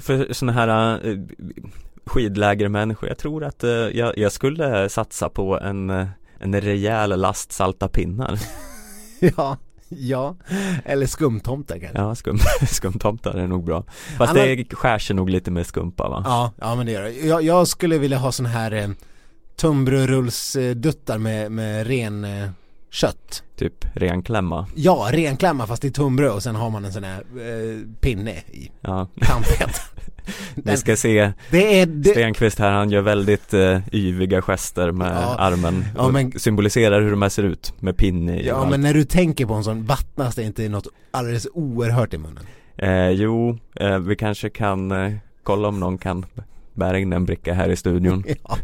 [0.00, 1.16] för såna här eh,
[2.06, 6.06] skidlägermänniskor, jag tror att eh, jag, jag skulle satsa på en, eh,
[6.38, 8.38] en rejäl last salta pinnar
[9.36, 9.56] Ja,
[9.88, 10.36] ja.
[10.84, 11.98] Eller skumtomtar kanske.
[11.98, 12.38] Ja, skum,
[12.68, 13.84] skumtomtar är nog bra
[14.18, 16.22] Fast Alla- det skär sig nog lite med skumpa va?
[16.26, 17.12] Ja, ja men det gör det.
[17.12, 18.88] Jag, jag skulle vilja ha sån här eh,
[19.56, 22.48] tunnbrödsrullsduttar med, med ren eh,
[22.90, 23.42] kött.
[23.56, 27.98] Typ renklämma Ja, renklämma fast i tunnbröd och sen har man en sån här eh,
[28.00, 29.80] pinne i Ja, kampet.
[30.54, 35.12] ni ska se det är, det, Stenqvist här, han gör väldigt eh, yviga gester med
[35.22, 35.36] Ja.
[35.38, 38.94] armen Ja, men- symboliserar hur de här ser ut med pinne i ja men när
[38.94, 42.46] du tänker på en sån vattnas det inte något alldeles oerhört i munnen.
[42.78, 45.12] eh, Jo, eh, vi kanske kan eh,
[45.42, 46.26] kolla om någon kan
[46.74, 48.58] bära in en bricka här i studion Ja,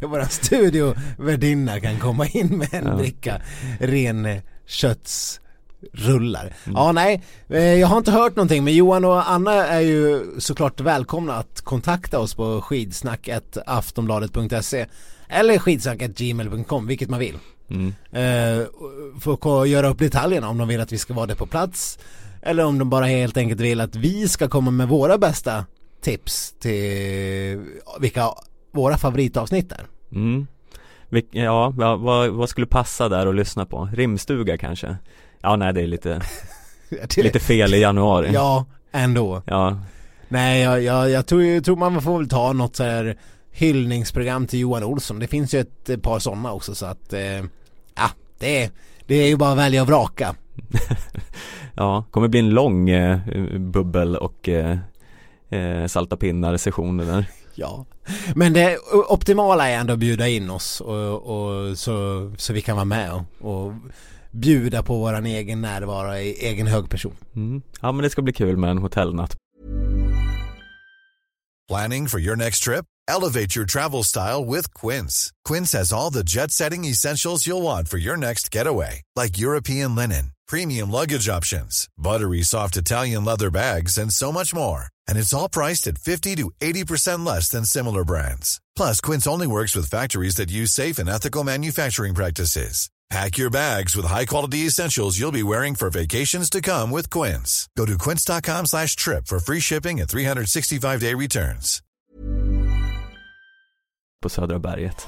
[0.08, 2.96] våra studiovärdinna kan komma in med en Ja.
[2.96, 3.40] bricka
[3.80, 4.38] ren eh,
[5.92, 6.42] köttsrullar.
[6.64, 6.76] Mm.
[6.76, 10.80] Ja nej, eh, jag har inte hört någonting men Johan och Anna är ju såklart
[10.80, 14.86] välkomna att kontakta oss på skidsnack.aftonbladet.se
[15.28, 17.38] eller skidsnack.gmail.com, vilket man vill.
[17.70, 17.94] mm.
[18.12, 18.66] Eh,
[19.20, 21.98] för att göra upp detaljerna om de vill att vi ska vara där på plats
[22.42, 25.64] eller om de bara helt enkelt vill att vi ska komma med våra bästa
[26.02, 27.60] tips till
[28.00, 28.28] vilka
[28.72, 29.86] våra favoritavsnitt är.
[30.12, 30.46] Mm.
[31.30, 33.88] Ja, va- vad, vad skulle passa där att lyssna på?
[33.94, 34.96] Rimstuga kanske?
[35.42, 36.20] Ja, nej det är lite,
[37.16, 39.42] lite fel i januari Ja, ändå.
[39.46, 39.78] Ja,
[40.32, 43.16] Nej, jag, jag, jag, tror, jag tror man får väl ta något så här
[43.50, 45.18] hyllningsprogram till Johan Olsson.
[45.18, 47.44] Det finns ju ett, par sådana också så att, eh,
[47.94, 48.70] ja, det är,
[49.06, 50.34] det är ju bara att välja och vraka.
[51.74, 53.20] ja, kommer bli en lång eh,
[53.58, 54.78] bubbel och eh,
[55.50, 57.24] eh, salta pinnar sessioner där
[57.54, 57.84] Ja,
[58.34, 58.78] men det
[59.08, 63.12] optimala är ändå att bjuda in oss och, och så, så vi kan vara med
[63.12, 63.72] och, och
[64.32, 67.16] bjuda på våran egen närvaro i egen hög person.
[67.36, 67.62] mm.
[67.80, 69.36] Ja men det ska bli kul med en hotellnatt
[71.68, 72.84] Planning for your next trip?
[73.08, 75.32] Elevate your travel style with Quince.
[75.44, 79.94] Quince has all the jet setting essentials you'll want for your next getaway, like European
[79.94, 84.86] linen, premium luggage options, buttery soft Italian leather bags, and so much more.
[85.08, 88.60] And it's all priced at 50 to 80% less than similar brands.
[88.76, 92.90] Plus, Quince only works with factories that use safe and ethical manufacturing practices.
[93.12, 97.68] Pack your bags with high-quality essentials you'll be wearing for vacations to come with Quince.
[97.76, 101.82] Go to quince.com slash trip for free shipping and 365-day returns.
[104.22, 105.06] på Södra berget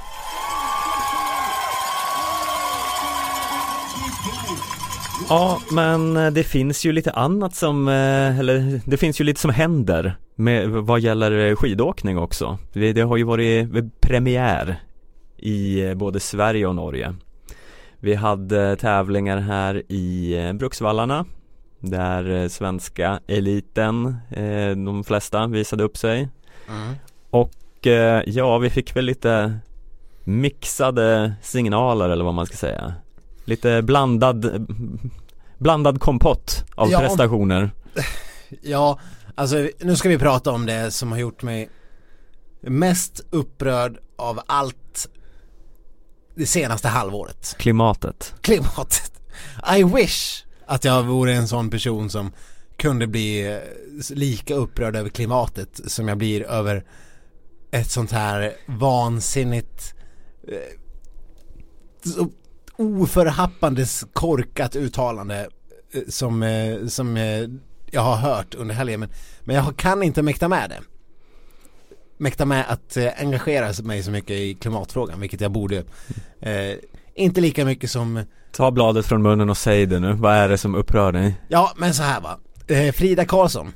[5.29, 9.40] Ja, men eh, det finns ju lite annat som, eh, eller det finns ju lite
[9.40, 12.59] som händer med vad gäller eh, skidåkning också.
[12.73, 13.69] Det, det har ju varit
[14.01, 14.83] premiär
[15.38, 17.14] i både Sverige och Norge.
[18.05, 21.25] Vi hade tävlingar här i eh, Bruksvallarna
[21.81, 26.29] där eh, svenska eliten, eh, de flesta visade upp sig.
[27.31, 29.59] Och eh, ja, vi fick väl lite
[30.25, 32.95] mixade signaler eller vad man ska säga.
[33.45, 34.67] Lite blandad,
[35.59, 36.99] blandad kompott av Ja.
[36.99, 37.71] prestationer.
[38.62, 38.99] Ja,
[39.35, 41.69] alltså nu ska vi prata om det som har gjort mig
[42.61, 45.09] mest upprörd av allt
[46.35, 47.55] det senaste halvåret.
[47.59, 48.35] Klimatet.
[48.40, 49.12] Klimatet.
[49.77, 52.33] I wish att jag vore en sån person som
[52.77, 53.59] kunde bli eh,
[54.11, 56.85] lika upprörd över klimatet som jag blir över
[57.70, 59.94] ett sånt här vansinnigt
[60.49, 60.79] eh,
[62.05, 62.31] så
[62.77, 65.49] oförhappandes korkat uttalande
[65.92, 67.16] eh, som, som
[67.90, 69.09] jag har hört under helgen men,
[69.40, 70.81] men jag kan inte mäkta med det.
[72.16, 75.85] Mäkta med att eh, engagera mig så mycket i klimatfrågan, vilket jag borde.
[76.40, 76.77] Eh,
[77.14, 80.59] inte lika mycket som Ta bladet från munnen och säg det nu, vad är det
[80.59, 81.35] som upprör dig?
[81.48, 82.38] Ja, men så här va.
[82.66, 83.72] Eh, Frida Karlsson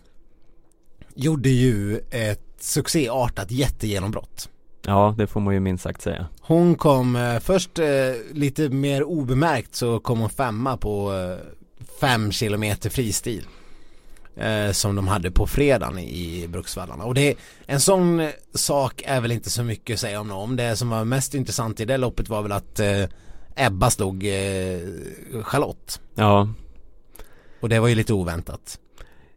[1.14, 4.48] gjorde ju ett succéartat jättegenombrott.
[4.86, 6.26] Ja, det får man ju minst sagt säga.
[6.40, 7.86] Hon kom eh, först eh,
[8.32, 11.12] lite mer obemärkt så kom hon femma på
[12.00, 13.46] fem kilometer fristil.
[14.40, 17.04] Eh, som de hade på fredagen i Bruksvallarna.
[17.04, 17.34] Och det,
[17.66, 20.56] en sån sak är väl inte så mycket att säga om någon.
[20.56, 23.04] Det som var mest intressant i det loppet var väl att eh,
[23.56, 24.78] Ebba slog eh,
[25.42, 26.00] Charlotte.
[26.14, 26.48] Ja,
[27.60, 28.78] Och det var ju lite oväntat.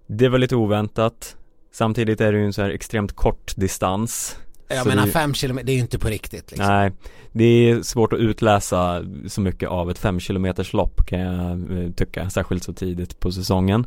[0.07, 1.35] det var lite oväntat.
[1.73, 4.37] Samtidigt är det ju en så här extremt kort distans.
[4.67, 6.67] Jag Så menar det- fem kilometer, det är ju inte på riktigt liksom.
[6.67, 6.91] Nej,
[7.31, 11.51] det är svårt att utläsa så mycket av ett 5 km lopp kan jag
[11.83, 13.85] eh, tycka, särskilt så tidigt på säsongen.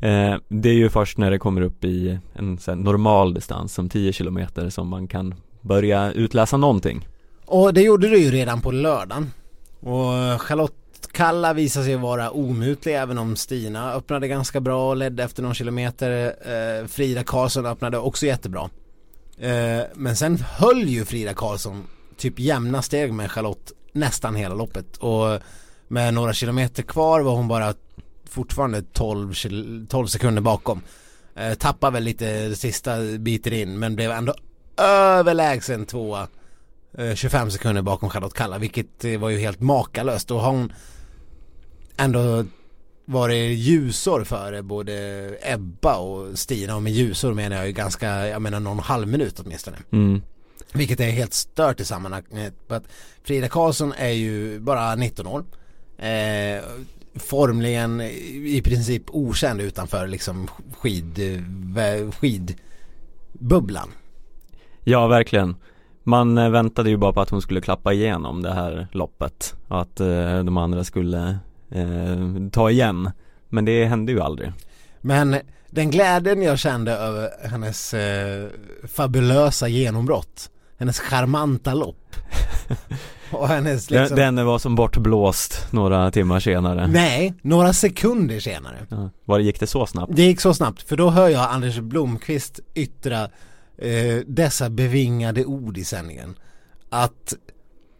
[0.00, 3.74] Eh, det är ju först när det kommer upp i en så här, normal distans
[3.74, 7.08] som 10 km som man kan börja utläsa någonting.
[7.46, 9.30] Och det gjorde du ju redan på lördagen.
[9.80, 10.74] Och Charlotte
[11.12, 15.54] Kalla visade sig vara omutlig även om Stina öppnade ganska bra och ledde efter någon
[15.54, 16.26] kilometer.
[16.26, 18.70] Eh, Frida Karlsson öppnade också jättebra.
[19.38, 21.84] Eh, men sen höll ju Frida Karlsson
[22.16, 24.96] typ jämna steg med Charlotte nästan hela loppet.
[24.96, 25.40] Och
[25.88, 27.74] med några kilometer kvar var hon bara
[28.30, 30.80] fortfarande 12, kil- 12 sekunder bakom.
[31.34, 34.34] Eh, tappade väl lite sista biten in men blev ändå
[34.76, 36.28] överlägsen tvåa
[36.98, 40.28] eh, 25 sekunder bakom Charlotte Kalla vilket eh, var ju helt makalöst.
[40.28, 40.72] Då har hon
[41.96, 42.44] ändå
[43.04, 44.94] varit ljusår före både
[45.42, 49.40] Ebba och Stina och med ljusår menar jag ju ganska, jag menar någon halv minut
[49.40, 49.76] åtminstone.
[49.92, 50.22] Mm.
[50.72, 52.54] Vilket är helt stört i sammanhanget.
[52.68, 52.84] För att
[53.24, 55.44] Frida Karlsson är ju bara 19 år.
[55.98, 56.62] Eh,
[57.14, 61.18] formligen i princip okänd utanför liksom skid,
[62.20, 63.88] skidbubblan.
[64.84, 65.56] Ja, verkligen.
[66.02, 69.80] Man eh, väntade ju bara på att hon skulle klappa igenom det här loppet och
[69.80, 71.38] att eh, de andra skulle
[71.70, 73.10] eh, ta igen.
[73.48, 74.52] Men det hände ju aldrig.
[75.00, 75.36] Men
[75.70, 78.48] den glädjen jag kände över hennes eh,
[78.88, 82.16] fabulösa genombrott, hennes charmanta lopp
[83.40, 86.86] och hennes liksom, Den, den var som bortblåst några timmar senare.
[86.86, 88.76] nej, några sekunder senare.
[88.88, 89.10] Ja.
[89.24, 90.12] Var det, gick det så snabbt?
[90.16, 93.22] Det gick så snabbt för då hör jag Anders Blomqvist yttra
[93.78, 96.34] eh, dessa bevingade ord i sändningen.
[96.90, 97.34] Att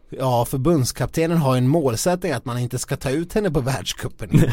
[0.09, 4.29] ja, förbundskaptenen har en målsättning att man inte ska ta ut henne på världscupen.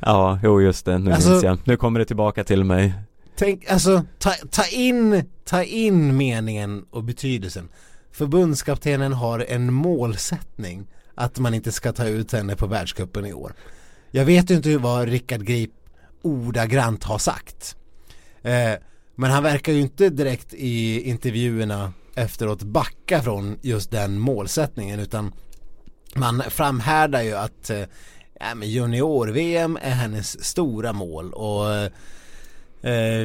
[0.00, 1.58] Ja, jo just det, nu Alltså- minns jag.
[1.64, 2.94] Nu kommer det tillbaka till mig.
[3.36, 7.68] Tänk, alltså ta, ta in, ta in meningen och betydelsen.
[8.16, 13.54] Förbundskaptenen har en målsättning att man inte ska ta ut henne på världscupen i år.
[14.10, 15.70] Jag vet ju inte vad Rickard Grip
[16.22, 17.76] ordagrant har sagt.
[18.42, 18.72] Eh,
[19.14, 25.32] men han verkar ju inte direkt i intervjuerna efteråt backa från just den målsättningen utan
[26.14, 27.84] man framhärdar ju att eh,
[28.40, 31.90] ja, men junior-VM är hennes stora mål och Eh,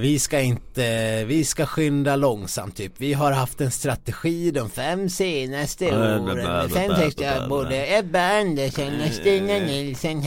[0.02, 2.94] vi ska inte, vi ska skynda långsamt typ.
[2.98, 6.70] Vi har haft en strategi de fem senaste åren.
[6.70, 7.16] Fem, sex,
[7.50, 10.24] både Ebba Andersson och Stina Nilsson.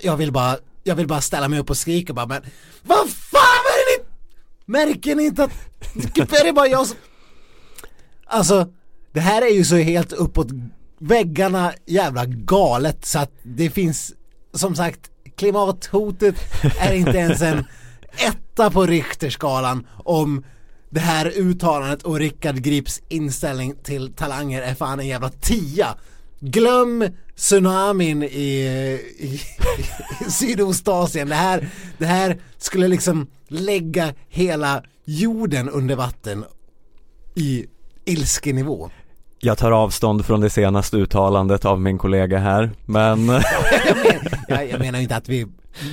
[0.00, 2.42] Jag vill bara, jag vill bara ställa mig upp och skrika bara men
[2.82, 4.08] Vad fan är det ni
[4.66, 5.52] Märker ni inte att
[6.40, 6.96] är det bara jag som
[8.26, 8.68] Alltså
[9.12, 10.48] Det här är ju så helt uppåt
[10.98, 14.12] väggarna jävla galet så att det finns
[14.52, 15.00] Som sagt
[15.38, 16.34] Klimathotet
[16.80, 17.64] är inte ens en
[18.16, 20.44] etta på Richterskalan om
[20.90, 25.94] det här uttalandet och Rickard Grips inställning till talanger är fan en jävla tia.
[26.40, 27.04] Glöm
[27.36, 28.26] tsunamin i,
[29.18, 29.40] i,
[30.20, 31.28] i Sydostasien.
[31.28, 36.44] Det här, det här skulle liksom lägga hela jorden under vatten
[37.34, 37.66] i
[38.04, 38.90] ilskenivå.
[39.40, 43.42] Jag tar avstånd från det senaste uttalandet av min kollega här, men jag,
[44.04, 45.46] men, jag, jag menar inte att vi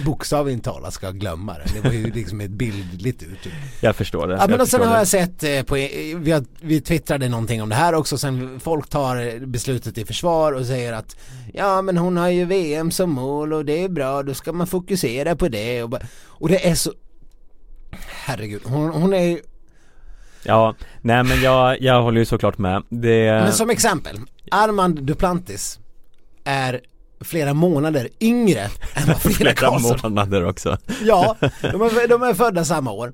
[0.05, 1.73] bokstavligt talat ska glömma det.
[1.73, 3.53] Det var ju liksom ett bildligt uttryck.
[3.81, 4.33] jag förstår det.
[4.33, 4.97] Ja men jag och sen har det.
[4.97, 5.75] jag sett eh, på,
[6.15, 10.51] vi, har, vi twittrade någonting om det här också sen folk tar beslutet i försvar
[10.51, 11.17] och säger att
[11.53, 14.67] ja men hon har ju VM som mål och det är bra då ska man
[14.67, 16.93] fokusera på det och, bara, och det är så
[18.25, 19.39] herregud hon, hon är ju
[20.47, 22.83] Ja, nej men jag, jag håller ju såklart med.
[22.89, 23.25] Det...
[23.25, 24.19] men som exempel
[24.51, 25.79] Armand Duplantis
[26.43, 26.81] är
[27.19, 28.61] flera månader yngre
[28.93, 30.77] än vad Frida flera Karlsson månader också.
[31.03, 33.13] Ja, de är, de är födda samma år.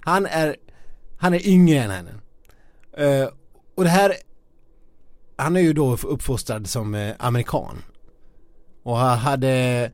[0.00, 0.56] Han är,
[1.18, 2.10] han är yngre än henne.
[2.96, 3.28] Eh,
[3.74, 4.14] och det här,
[5.36, 7.82] han är ju då uppfostrad som eh, amerikan.
[8.82, 9.90] Och hade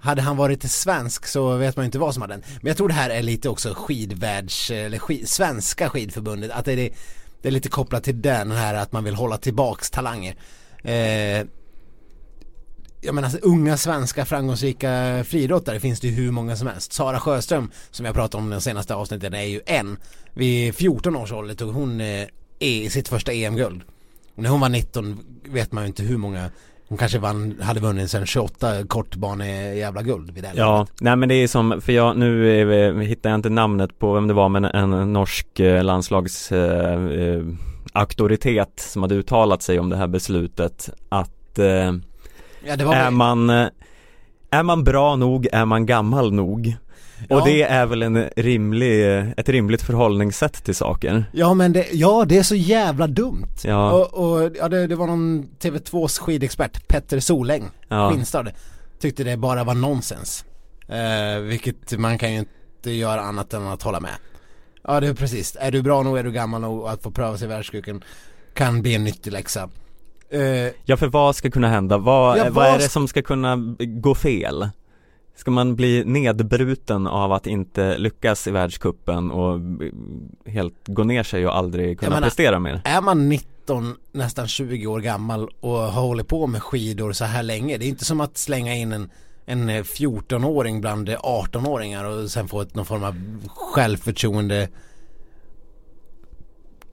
[0.00, 2.46] hade han varit svensk så vet man ju inte vad som hade hänt.
[2.60, 6.72] Men jag tror det här är lite också skidvärlds, eller skid, svenska skidförbundet, att det
[6.72, 6.90] är,
[7.42, 10.34] det är lite kopplat till den här att man vill hålla tillbaks talanger.
[10.82, 11.46] Eh,
[13.00, 16.92] jag menar unga svenska framgångsrika friidrottare finns det ju hur många som helst.
[16.92, 19.96] Sara Sjöström som jag pratade om den senaste avsnitten är ju en.
[20.34, 22.26] Vid 14 års ålder tog hon eh,
[22.58, 23.82] e, sitt första EM-guld.
[24.34, 26.50] Och när hon var 19 vet man ju inte hur många
[26.88, 31.28] hon kanske vann, hade vunnit sen 28 kortbane jävla guld vid det Ja, nej men
[31.28, 34.48] det är som, för jag, nu vi, hittar jag inte namnet på vem det var
[34.48, 37.42] men en norsk eh, landslags eh, eh,
[37.92, 41.92] auktoritet som hade uttalat sig om det här beslutet att eh,
[42.64, 43.68] Ja, det var är man eh,
[44.50, 46.76] Är man bra nog, är man gammal nog?
[47.30, 51.24] Och det är väl en rimlig, ett rimligt förhållningssätt till saker.
[51.32, 53.54] Ja men det, ja det är så jävla dumt.
[53.64, 53.92] Ja.
[53.92, 58.10] Och, och ja, det, det, var någon TV2s skidexpert, Petter Soläng, ja.
[58.10, 58.46] Skinnstad
[59.00, 60.44] Tyckte det bara var nonsens.
[60.88, 64.14] Eh, Vilket man kan ju inte göra annat än att hålla med.
[64.84, 67.38] Ja det är precis, är du bra nog, är du gammal nog att få pröva
[67.38, 68.04] sig i världscupen
[68.54, 69.68] Kan bli en nyttig läxa
[70.34, 71.98] Uh, ja för vad ska kunna hända?
[71.98, 74.68] Vad, ja, vad, är det som ska kunna gå fel?
[75.36, 79.60] Ska man bli nedbruten av att inte lyckas i världskuppen och
[80.46, 82.80] helt gå ner sig och aldrig kunna menar, prestera mer?
[82.84, 87.42] Är man 19, nästan 20 år gammal och har hållit på med skidor så här
[87.42, 89.10] länge Det är inte som att slänga in en
[89.48, 93.14] en 14-åring bland 18-åringar och sen få ett, någon form av
[93.48, 94.68] självförtroende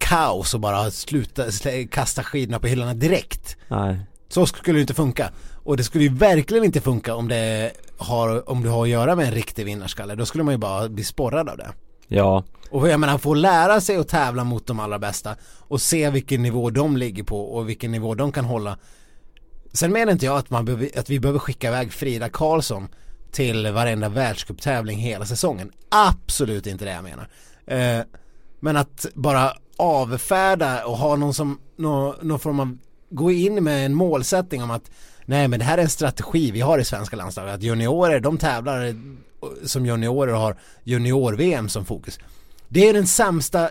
[0.07, 1.43] kaos och bara sluta
[1.91, 3.57] kasta skidorna på hyllorna direkt.
[3.67, 3.99] Nej.
[4.29, 5.31] Så skulle det inte funka.
[5.63, 9.15] Och det skulle ju verkligen inte funka om det har, om du har att göra
[9.15, 10.15] med en riktig vinnarskalle.
[10.15, 11.69] Då skulle man ju bara bli sporrad av det.
[12.07, 12.43] Ja.
[12.69, 16.41] Och jag menar, få lära sig att tävla mot de allra bästa och se vilken
[16.41, 18.77] nivå de ligger på och vilken nivå de kan hålla.
[19.73, 22.87] Sen menar inte jag att, man behöver, att vi behöver skicka iväg Frida Karlsson
[23.31, 25.71] till varenda världscuptävling hela säsongen.
[25.89, 27.27] Absolut inte det jag menar.
[27.67, 28.05] Eh,
[28.59, 32.77] men att bara avfärda och ha någon som, någon, någon form av,
[33.09, 34.91] gå in med en målsättning om att
[35.25, 38.37] nej men det här är en strategi vi har i svenska landslaget, att juniorer de
[38.37, 38.95] tävlar
[39.63, 42.19] som juniorer och har junior-VM som fokus.
[42.67, 43.69] Det är den sämsta,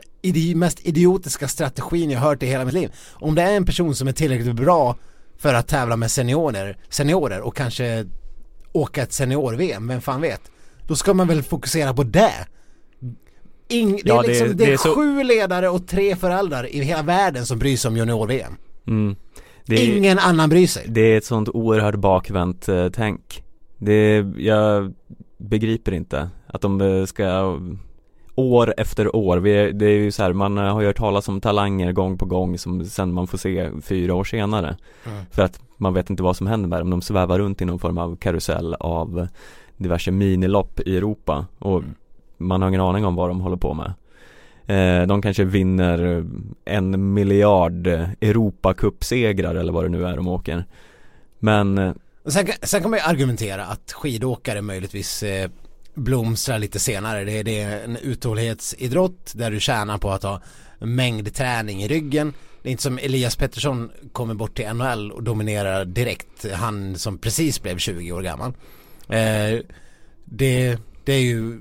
[0.54, 2.92] mest idiotiska strategin jag hört i hela mitt liv.
[3.12, 4.96] Om det är en person som är tillräckligt bra
[5.38, 8.06] för att tävla med seniorer, seniorer och kanske
[8.72, 10.40] åka ett senior-VM, vem fan vet?
[10.86, 12.46] Då ska man väl fokusera på det
[13.74, 14.94] Ing, det, ja, är liksom, det, det, det är så...
[14.94, 18.56] sju ledare och tre föräldrar i hela världen som bryr sig om junior-VM.
[18.86, 19.16] Mm.
[19.70, 20.86] Ingen annan bryr sig.
[20.88, 23.42] Det är ett sånt oerhört bakvänt eh, tänk.
[23.78, 24.94] Det, jag
[25.38, 27.58] begriper inte att de eh, ska
[28.34, 31.40] år efter år, vi, det är ju så här, man har ju hört talas om
[31.40, 34.76] talanger gång på gång som sen man får se fyra år senare.
[35.06, 35.24] Mm.
[35.30, 37.78] För att man vet inte vad som händer med dem, de svävar runt i någon
[37.78, 39.28] form av karusell av
[39.76, 41.94] diverse minilopp i Europa och mm
[42.44, 43.92] man har ingen aning om vad de håller på med
[44.66, 46.24] eh, De kanske vinner eh,
[46.64, 50.64] en miljard eh, Europacupsegrar eller vad det nu är de åker
[51.38, 51.92] Men eh,
[52.26, 55.50] sen, sen kan man ju argumentera att skidåkare möjligtvis eh,
[55.94, 57.24] blomstrar lite senare.
[57.24, 60.40] Det är, det är en uthållighetsidrott där du tjänar på att ha
[60.78, 62.32] mängdträning i ryggen.
[62.62, 66.52] Det är inte som Elias Pettersson kommer bort till NHL och dominerar direkt.
[66.52, 68.52] Han som precis blev 20 år gammal.
[69.08, 69.60] Eh,
[70.24, 71.60] det, det är ju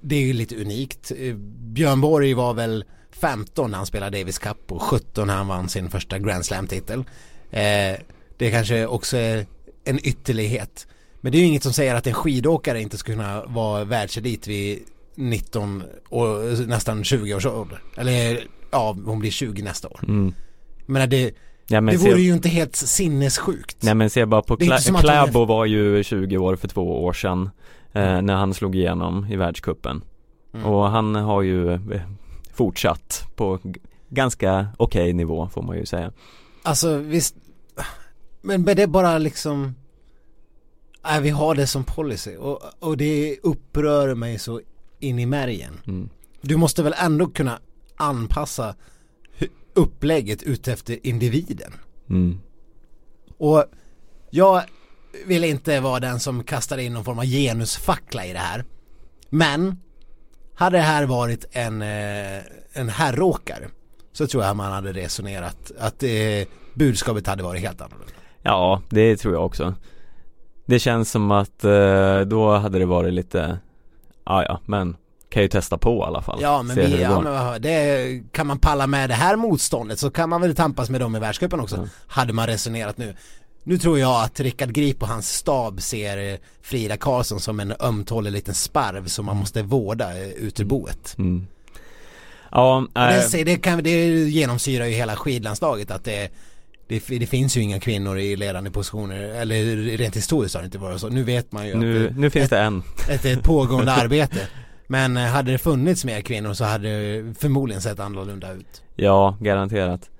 [0.00, 1.12] det är ju lite unikt.
[1.18, 5.48] Eh, Björn Borg var väl 15 när han spelade Davis Cup och 17 när han
[5.48, 7.04] vann sin första Grand Slam-titel.
[7.50, 7.96] Eh,
[8.36, 9.46] det kanske också är
[9.84, 10.86] en ytterlighet.
[11.20, 14.46] Men det är ju inget som säger att en skidåkare inte ska kunna vara världselit
[14.46, 14.78] vid
[15.14, 16.28] 19 och
[16.66, 17.82] nästan 20 års ålder.
[17.96, 20.00] Eller ja, hon blir 20 nästa år.
[20.08, 20.34] Mm.
[20.86, 21.34] Men det,
[21.66, 22.20] ja, men det vore se...
[22.20, 23.76] ju inte helt sinnessjukt.
[23.82, 24.56] Nej men se bara på
[25.00, 27.50] Kläbo var ju 20 år för två år sedan
[27.96, 30.04] eh, när han slog igenom i världskuppen
[30.54, 30.66] mm.
[30.66, 32.02] Och han har ju eh,
[32.52, 33.58] fortsatt på
[34.08, 36.12] ganska okej okay nivå får man ju säga
[36.62, 37.36] Alltså visst
[38.42, 39.74] Men det är bara liksom
[41.04, 44.60] Nej vi har det som policy och, och det upprör mig så
[44.98, 46.08] in i märgen mm.
[46.40, 47.58] Du måste väl ändå kunna
[47.96, 48.74] anpassa
[49.74, 51.72] upplägget utefter individen
[52.10, 52.40] mm.
[53.38, 53.64] Och
[54.30, 54.62] jag
[55.26, 58.64] vill inte vara den som kastar in någon form av genusfackla i det här.
[59.30, 59.80] Men
[60.54, 62.42] hade det här varit en, eh,
[62.72, 63.68] en herråkare
[64.12, 66.10] så tror jag man hade resonerat att eh,
[66.74, 68.12] budskapet hade varit helt annorlunda.
[68.42, 69.74] Ja, det tror jag också.
[70.66, 73.58] Det känns som att eh, då hade det varit lite,
[74.24, 74.96] ja ja, men
[75.28, 76.38] kan ju testa på i alla fall.
[76.42, 80.28] Ja men, vi, ja, men det, kan man palla med det här motståndet så kan
[80.28, 81.76] man väl tampas med dem i världscupen också.
[81.76, 81.88] Mm.
[82.06, 83.14] Hade man resonerat nu
[83.66, 87.74] nu tror jag att Rickard Grip och hans stab ser eh, Frida Karlsson som en
[87.80, 91.14] ömtålig liten sparv som man måste vårda eh, ut ur boet.
[91.18, 91.46] Mm.
[92.50, 96.28] Ja, äh, Det, det, kan, det genomsyrar ju hela skidlandslaget att det,
[96.88, 100.78] det, det finns ju inga kvinnor i ledande positioner eller rent historiskt har det inte
[100.78, 101.08] varit så.
[101.08, 102.82] Nu vet man ju nu, att nu finns det en.
[103.06, 104.48] det ett, ett pågående arbete.
[104.86, 108.82] Men eh, hade det funnits mer kvinnor så hade det förmodligen sett annorlunda ut.
[108.96, 110.10] Ja, garanterat.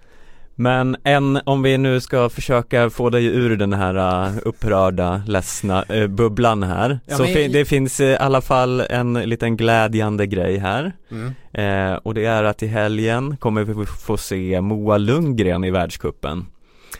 [0.59, 5.85] Men en, om vi nu ska försöka få dig ur den här uh, upprörda, ledsna
[5.95, 7.01] uh, bubblan här.
[7.07, 10.93] Ja, så men- det finns i alla fall en liten glädjande grej här.
[11.11, 11.35] Mm.
[11.53, 16.47] Eh, och det är att i helgen kommer vi få se Moa Lundgren i världskuppen.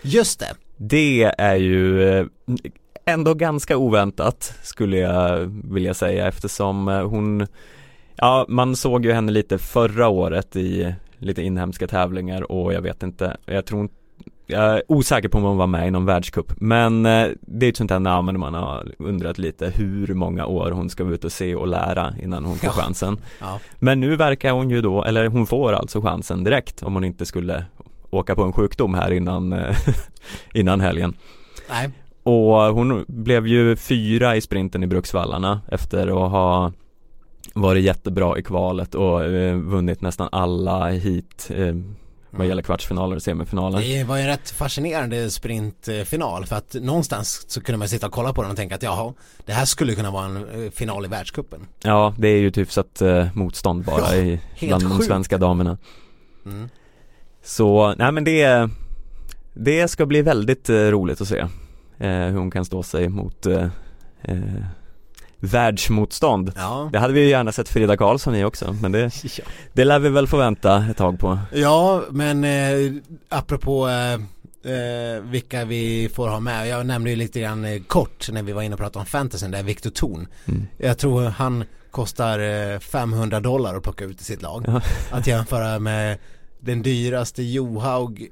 [0.03, 0.55] Just det.
[0.77, 2.29] Det är ju
[3.07, 7.47] ändå ganska oväntat skulle jag vilja säga eftersom hon
[8.19, 13.03] Ja, man såg ju henne lite förra året i lite inhemska tävlingar och jag vet
[13.03, 13.95] inte, jag tror inte
[14.47, 17.71] jag är osäker på om hon var med i någon världscup men eh, det är
[17.71, 21.27] ett sånt här namn man har undrat lite hur många år hon ska vara ute
[21.27, 23.61] och se och lära innan hon får chansen Ja.
[23.79, 27.27] Men nu verkar hon ju då, eller hon får alltså chansen direkt om hon inte
[27.27, 27.65] skulle
[28.11, 29.77] åka på en sjukdom här innan, eh,
[30.55, 31.15] innan helgen
[31.71, 31.91] Nej.
[32.23, 36.73] och hon blev ju fyra i sprinten i Bruksvallarna efter att ha
[37.57, 41.75] varit jättebra i kvalet och eh, vunnit nästan alla hit eh,
[42.31, 43.81] vad gäller kvartsfinaler och semifinaler.
[43.81, 48.13] Det var ju en rätt fascinerande sprintfinal för att någonstans så kunde man sitta och
[48.13, 49.15] kolla på den och tänka att jaha,
[49.47, 51.61] det här skulle kunna vara en eh, final i världscupen.
[51.83, 55.05] Ja, det är ju ett hyfsat eh, motstånd bara Ja, i, bland de sjukt.
[55.07, 55.79] svenska damerna.
[56.47, 56.69] Mm.
[57.45, 58.69] Så, nej men det
[59.55, 61.39] Det ska bli väldigt eh, roligt att se
[61.99, 63.67] eh, hur hon kan stå sig mot eh,
[64.23, 64.39] eh,
[65.47, 66.53] världsmotstånd.
[66.57, 66.89] Ja.
[66.93, 69.45] Det hade vi ju gärna sett Frida Karlsson i också, men det, Ja.
[69.73, 71.39] det lär vi väl få vänta ett tag på.
[71.53, 72.93] Ja, men eh,
[73.29, 74.13] apropå eh,
[74.73, 76.69] eh, vilka vi får ha med.
[76.69, 79.51] Jag nämnde ju lite grann eh, kort när vi var inne och pratade om fantasyn
[79.51, 80.27] där, Viktor Thorn.
[80.49, 80.67] Mm.
[80.79, 82.39] Jag tror han kostar
[82.73, 84.65] eh, 500 dollar att plocka ut i sitt lag.
[84.67, 84.81] Ja.
[85.11, 86.19] Att jämföra med
[86.61, 88.29] den dyraste Johaug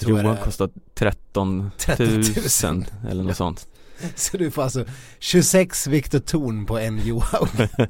[0.00, 2.22] Johan det- kostar 13 13 000
[2.64, 3.34] 000 eller något Ja.
[3.34, 3.66] sånt.
[4.14, 4.84] Så du får alltså
[5.18, 7.48] 26 Viktor Thorn på en Johaug.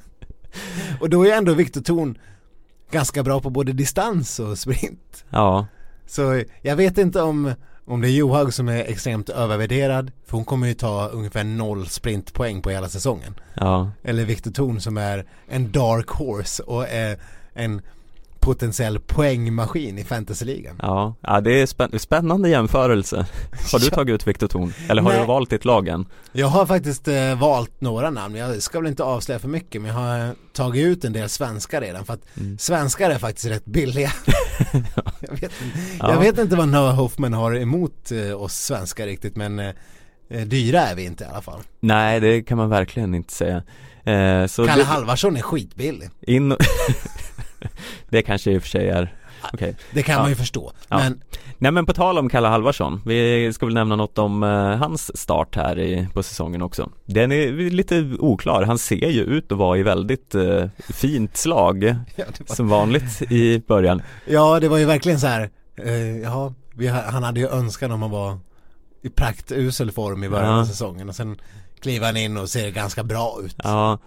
[1.00, 2.18] och då är ändå Viktor Thorn
[2.90, 5.24] ganska bra på både distans och sprint.
[5.30, 5.66] Ja,
[6.06, 7.54] Så jag vet inte om,
[7.84, 11.86] om det är Johaug som är extremt övervärderad, för hon kommer ju ta ungefär noll
[11.88, 13.34] sprintpoäng på hela säsongen.
[13.54, 17.18] ja, Eller Viktor Thorn som är en dark horse och är
[17.54, 17.82] en
[18.41, 20.76] potentiell poängmaskin i fantasyligan.
[20.82, 23.26] ja, ja det är spänn- spännande jämförelse.
[23.72, 24.72] Har du tagit ut Viktor Thorn?
[24.89, 25.20] Eller har Nej.
[25.20, 26.07] du valt ditt lag än?
[26.32, 29.91] Jag har faktiskt eh, valt några namn, jag ska väl inte avslöja för mycket men
[29.91, 32.59] jag har tagit ut en del svenskar redan för att Mm.
[32.59, 34.12] svenskar är faktiskt rätt billiga.
[35.20, 36.12] jag, vet, inte- Ja.
[36.12, 39.70] jag vet inte vad Noah Hoffman har emot eh, oss svenskar riktigt men eh,
[40.30, 41.61] eh, dyra är vi inte i alla fall.
[41.80, 43.62] Nej, det kan man verkligen inte säga.
[44.05, 46.11] Eh, så Kalle det, Halvarsson är skitbillig.
[46.20, 46.57] in
[48.09, 49.14] Det kanske i och för sig är
[49.52, 50.20] Okej, Det kan Ja.
[50.20, 50.72] man ju förstå.
[50.88, 50.98] Ja.
[50.98, 51.20] Men
[51.59, 55.18] nej men på tal om Kalle Halvarsson Vi ska väl nämna något om eh, hans
[55.18, 59.59] start här i, på säsongen också Den är lite oklar, han ser ju ut att
[59.59, 61.84] vara i väldigt eh, fint slag
[62.16, 65.50] ja, var, Som vanligt i början ja, det var ju verkligen så här.
[65.84, 68.38] Eh, ja, vi, ha- han hade ju önskan om han var
[69.02, 70.61] i praktusel form i början Ja.
[70.61, 71.36] av säsongen och sen
[71.82, 73.56] kliver han in och ser ganska bra ut.
[73.64, 73.98] Ja,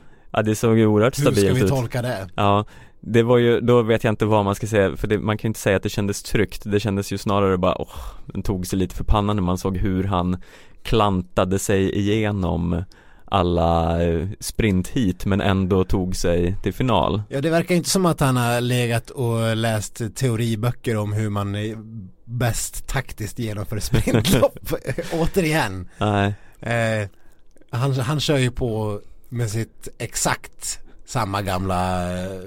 [0.45, 2.29] det såg ju oerhört Hur ska stabilt vi ut tolka det?
[2.35, 2.65] Ja,
[3.01, 5.47] det var ju, då vet jag inte vad man ska säga för det, man kan
[5.47, 6.61] ju inte säga att det kändes tryggt.
[6.65, 7.95] Det kändes ju snarare bara, åh,
[8.25, 10.41] den tog sig lite för pannan när man såg hur han
[10.83, 12.83] klantade sig igenom
[13.25, 17.21] alla eh, sprinthit men ändå tog sig till final.
[17.29, 21.55] Ja det verkar inte som att han har legat och läst teoriböcker om hur man
[22.25, 24.73] bäst taktiskt genomför sprintlopp.
[25.13, 25.89] Återigen.
[25.97, 27.07] Nej, Eh,
[27.69, 30.79] han, han kör ju på med sitt exakt
[31.11, 32.39] samma gamla eh,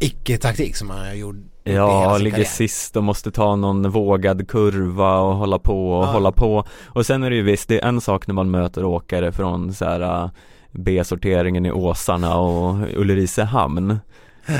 [0.00, 2.44] icke-taktik som han har gjort ja, ligger karriär.
[2.48, 6.10] sist och måste ta någon vågad kurva och hålla på och Ja.
[6.12, 8.84] hålla på Och sen är det ju visst, det är en sak när man möter
[8.84, 10.30] åkare från så här äh,
[10.72, 13.98] B-sorteringen i Åsarna och Ulricehamn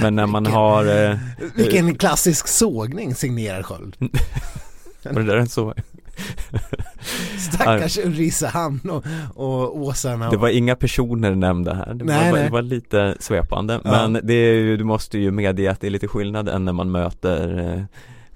[0.02, 1.16] Men när man Vilken- har eh,
[1.54, 3.96] Vilken klassisk sågning signerar Sköld.
[5.02, 5.74] Var det där en så?
[7.38, 9.04] Stackars Ulricehamn och,
[9.34, 10.30] och Åsarna.
[10.30, 12.44] Det var inga personer nämnda här, det, Nej, var, nej.
[12.46, 13.90] det var lite svepande Ja.
[13.90, 16.72] Men det är ju, du måste ju medge att det är lite skillnad än när
[16.72, 17.82] man möter eh,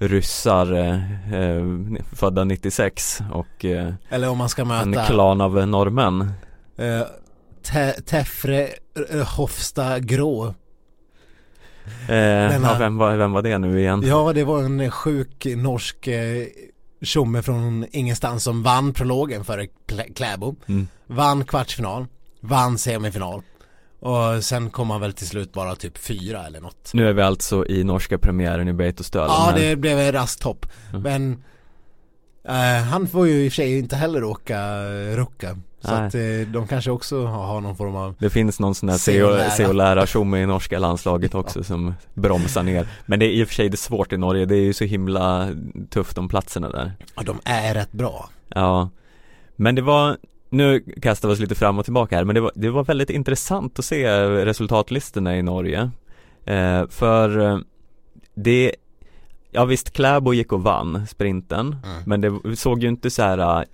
[0.07, 1.65] ryssar eh, eh,
[2.13, 6.21] födda 96 och eh, Eller om man ska en möta klan av norrmän
[6.77, 7.01] eh,
[7.63, 8.69] Te- Tefre
[9.11, 10.55] eh, Hofsta eh, Grå.
[12.09, 14.03] ja, vem, var, vem var det nu igen?
[14.07, 16.47] Ja det var en sjuk norsk eh,
[17.05, 19.67] tjomme från ingenstans som vann prologen för
[20.15, 20.57] Kläbo.
[20.67, 20.89] Mm.
[21.07, 22.07] Vann kvartsfinal,
[22.41, 23.43] vann semifinal.
[24.01, 26.91] Och sen kom han väl till slut bara typ fyra eller något.
[26.95, 29.59] Nu är vi alltså i norska premiären i Beitostølen Ja, här.
[29.61, 30.67] det blev en rasthopp.
[30.91, 31.03] Mm.
[31.03, 31.45] Men
[32.49, 35.59] eh, han får ju i och för sig inte heller åka eh, rucka.
[35.81, 36.07] Så Nej.
[36.07, 39.23] att eh, de kanske också har, någon form av Det finns någon sån här Se
[39.23, 39.51] och lära.
[39.51, 43.45] se och lära tjomme i norska landslaget också som bromsar ner Men det är i
[43.45, 45.49] och för sig det svårt i Norge, det är ju så himla
[45.91, 48.29] tufft om platserna där Ja, de är rätt bra.
[48.49, 48.89] Ja
[49.57, 50.17] Men det var,
[50.51, 53.11] nu kastar vi oss lite fram och tillbaka här men det var, det var väldigt
[53.11, 55.91] intressant att se resultatlistorna i Norge
[56.45, 57.59] eh, För eh,
[58.35, 58.75] det
[59.55, 62.03] Ja visst, Kläbo gick och vann sprinten Mm.
[62.07, 63.65] Men det såg ju inte så här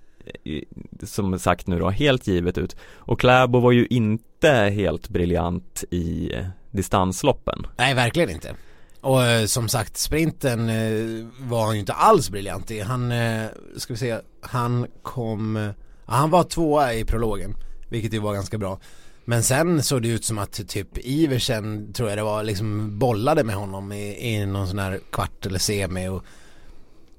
[0.43, 0.65] i-
[1.03, 2.75] som sagt nu då, helt givet ut.
[2.95, 7.67] Och Kläbo var ju inte helt briljant i eh, distansloppen.
[7.77, 8.55] Nej, verkligen inte.
[9.01, 12.79] Och eh, som sagt, sprinten eh, var han ju inte alls briljant i.
[12.79, 13.45] Han, eh,
[13.77, 15.71] ska vi se, han kom,
[16.05, 17.55] han var tvåa i prologen,
[17.89, 18.79] vilket ju var ganska bra.
[19.31, 23.43] Men sen såg det ut som att typ Iversen, tror jag det var, liksom bollade
[23.43, 26.23] med honom i, i någon sån här kvart eller semi och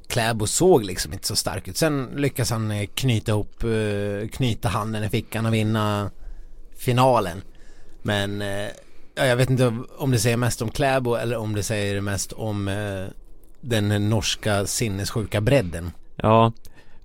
[0.07, 1.77] Kläbo såg liksom inte så stark ut.
[1.77, 6.11] Sen lyckas han eh, knyta ihop, eh, knyta handen i fickan och vinna
[6.77, 7.43] finalen.
[8.03, 8.69] Men eh,
[9.15, 12.33] ja, jag vet inte om det säger mest om Kläbo eller om det säger mest
[12.33, 12.71] om
[13.61, 15.91] den norska sinnessjuka bredden.
[16.17, 16.53] Ja,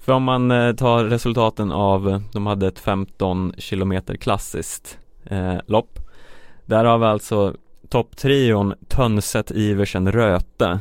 [0.08, 6.00] för om man eh, tar resultaten av, de hade ett 15 kilometer klassiskt eh, lopp.
[6.66, 7.56] Där har vi alltså
[7.90, 10.80] topptrion Tönset, Iversen, Röte.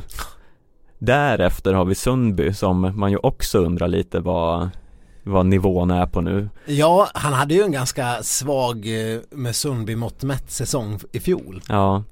[0.99, 4.69] Därefter har vi Sundby som man ju också undrar lite vad,
[5.23, 6.49] vad nivån är på nu.
[6.65, 11.61] Ja, han hade ju en ganska svag eh, med Sundby mått mätt säsong i fjol.
[11.69, 12.03] Ja,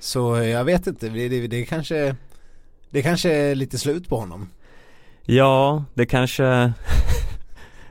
[0.00, 2.16] Så eh, jag vet inte, det, det, det kanske
[2.90, 4.48] det kanske är lite slut på honom.
[5.26, 6.44] Ja, det kanske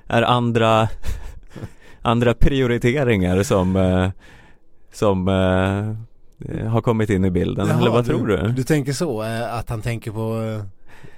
[0.08, 0.90] är andra,
[2.02, 4.10] andra prioriteringar som, eh,
[4.94, 8.48] som eh, har kommit in i bilden, Jaha, eller vad tror du?
[8.48, 10.62] Du tänker så, eh, att han tänker på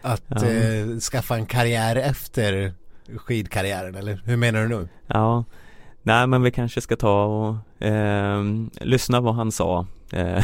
[0.01, 0.45] att Ja.
[0.49, 2.73] eh, skaffa en karriär efter
[3.17, 4.87] skidkarriären eller hur menar du nu?
[5.07, 5.43] Ja,
[6.01, 8.43] nej men vi kanske ska ta och eh,
[8.81, 10.43] lyssna vad han sa eh,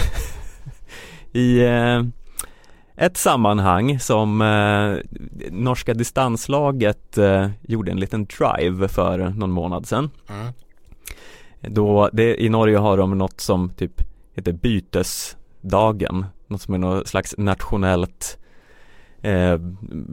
[1.34, 1.62] i
[3.00, 5.20] ett sammanhang som eh,
[5.52, 10.10] norska distanslaget eh, gjorde en liten drive för någon månad sedan.
[10.30, 10.54] Mm.
[11.62, 14.02] Då, det, i Norge har de något som typ
[14.36, 18.39] heter bytesdagen, något som är något slags nationellt
[19.22, 19.58] eh,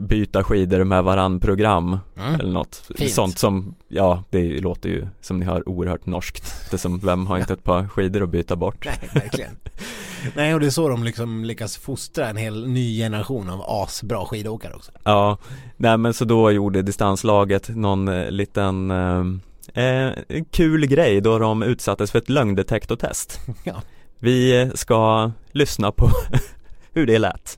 [0.07, 2.39] byta skidor med varann program Mm.
[2.39, 3.11] eller något Fint.
[3.11, 7.37] sånt som, ja det låter ju som ni hör oerhört norskt Det som, vem har
[7.37, 8.85] inte ett par skidor att byta bort?
[8.85, 9.57] Nej, verkligen.
[10.35, 14.25] Nej, och det är så de liksom lyckas fostra en hel ny generation av asbra
[14.25, 14.91] skidåkare också.
[15.03, 15.37] Ja,
[15.77, 20.13] nej men så då gjorde distanslaget någon eh, liten eh, eh,
[20.51, 23.81] kul grej då de utsattes för ett lögndetektortest Ja.
[24.19, 26.09] Vi ska lyssna på
[26.93, 27.57] hur det lät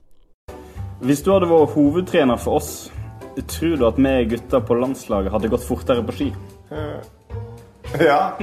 [1.00, 2.90] Hvis du hadde vært hovedtrener for oss,
[3.48, 6.26] tror du at vi gutta på landslaget hadde gått fortere på ski?
[7.96, 8.36] Ja.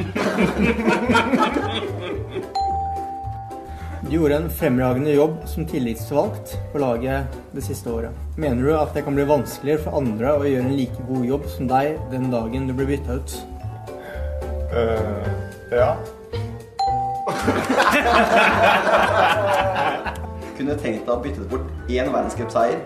[4.07, 8.11] Du gjorde en fremragende jobb som tillitsvalgt på laget det siste året.
[8.41, 11.45] Mener du at det kan bli vanskeligere for andre å gjøre en like god jobb
[11.53, 13.31] som deg den dagen du blir bytta ut?
[14.73, 15.25] Eh,
[15.77, 15.91] ja.
[20.57, 22.79] kunne tenkt deg å bytte bort én verdenscupseier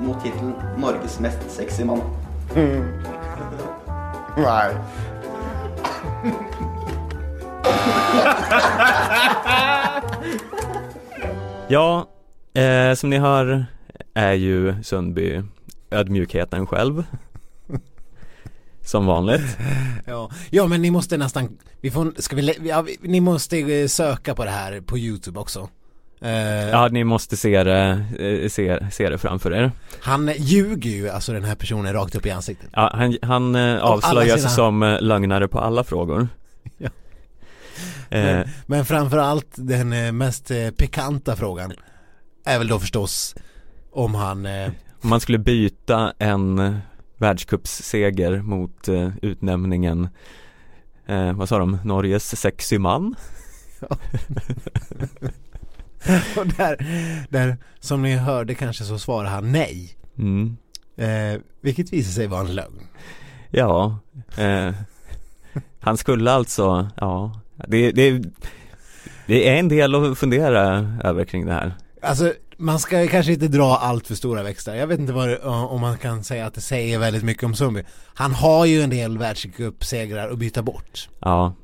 [0.00, 2.02] mot tittelen 'Norges mest sexy mann'.
[4.36, 4.70] Nei.
[11.68, 12.08] Ja,
[12.54, 13.66] eh, som ni hör
[14.14, 15.42] är ju Sundby
[15.90, 17.04] ödmjukheten själv
[18.84, 19.56] Som vanligt
[20.06, 23.86] Ja, ja men ni måste nästan, vi får, ska vi, ja, vi- ni måste eh,
[23.86, 25.68] söka på det här på YouTube också.
[26.22, 31.08] Eh, Ja, ni måste se det, eh, se, se det framför er Han ljuger ju
[31.08, 32.68] alltså den här personen rakt upp i ansiktet.
[32.72, 36.28] Ja, han, han eh, avslöjar sig som lögnare på alla frågor
[36.78, 36.88] Ja.
[38.08, 41.72] Men, men framförallt den mest pikanta frågan
[42.44, 43.34] är väl då förstås
[43.92, 44.46] om han,
[45.02, 46.78] Om man skulle byta en
[47.16, 48.88] världscupsseger mot
[49.22, 50.08] utnämningen
[51.34, 51.78] Vad sa de?
[51.84, 53.14] Norges sexy man?
[56.36, 56.76] och där,
[57.28, 59.96] där som ni hörde kanske så svarar han nej.
[60.18, 60.56] Mm.
[60.96, 62.86] Eh, vilket visar sig vara en lögn.
[63.50, 63.98] Ja,
[64.36, 64.74] eh,
[65.80, 68.22] han skulle alltså, ja, det, det,
[69.26, 70.62] det är en del att fundera
[71.04, 71.74] över kring det här.
[72.02, 74.74] Alltså man ska kanske inte dra allt för stora växlar.
[74.74, 77.84] Jag vet inte det, om man kan säga att det säger väldigt mycket om Sundby.
[78.14, 81.08] Han har ju en del världscupsegrar att byta bort.
[81.20, 81.54] Ja,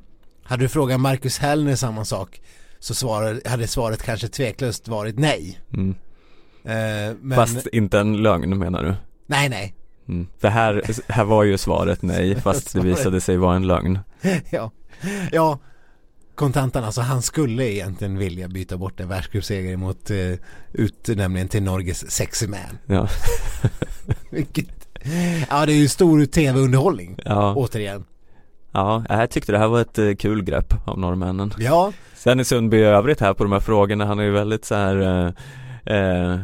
[0.43, 2.41] Hade du frågat Marcus Hellner samma sak
[2.79, 5.59] så svarade, hade svaret kanske tveklöst varit nej.
[5.73, 5.95] mm.
[6.63, 8.95] Eh, men, fast inte en lögn menar du?
[9.25, 9.75] nej nej.
[10.07, 10.27] Mm.
[10.39, 13.99] För här, här var ju svaret nej fast det visade sig vara en lögn
[14.49, 14.71] ja.
[15.31, 15.59] ja,
[16.35, 20.33] kontantan alltså han skulle egentligen vilja byta bort en världscupseger mot eh,
[20.73, 22.77] utnämningen till Norges sexy man.
[22.85, 23.09] Ja,
[24.29, 24.67] Vilket,
[25.49, 28.05] ja det är ju stor tv-underhållning ja, återigen.
[28.71, 32.43] Ja jag tyckte det här var ett eh, kul grepp av norrmännen Ja, Sen är
[32.43, 34.95] Sundby i övrigt här på de här frågorna, han är ju väldigt så här
[35.85, 36.39] eh, eh,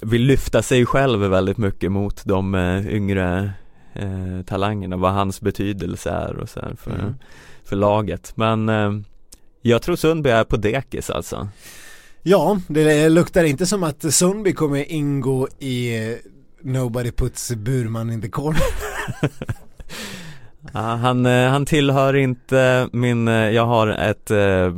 [0.00, 3.52] vill lyfta sig själv väldigt mycket mot de eh, yngre
[3.94, 7.14] eh, talangerna, vad hans betydelse är och så här för, Mm.
[7.64, 8.32] för laget.
[8.36, 8.92] Men eh,
[9.62, 11.48] jag tror Sundby är på dekis alltså.
[12.22, 16.16] ja det luktar inte som att Sundby kommer ingå i
[16.62, 18.62] Nobody puts Burman in the corner.
[20.72, 24.72] Ja, han, eh, han tillhör inte min, eh, jag har ett eh,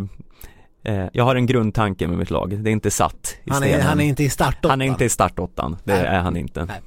[1.12, 3.86] jag har en grundtanke med mitt lag, det är inte satt i Han är, stenen.
[3.86, 4.70] han är inte i startåttan.
[4.70, 6.05] Han är inte i startåttan, det Nej.
[6.05, 6.64] är han inte.
[6.64, 6.80] Nej.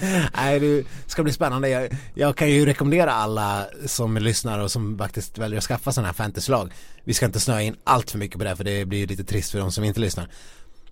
[0.36, 1.68] Nej det ska bli spännande.
[1.68, 6.08] Jag, jag kan ju rekommendera alla som lyssnar och som faktiskt väljer att skaffa sådana
[6.08, 6.72] här fantasylag.
[7.04, 9.24] Vi ska inte snöa in allt för mycket på det för det blir ju lite
[9.24, 10.28] trist för de som inte lyssnar.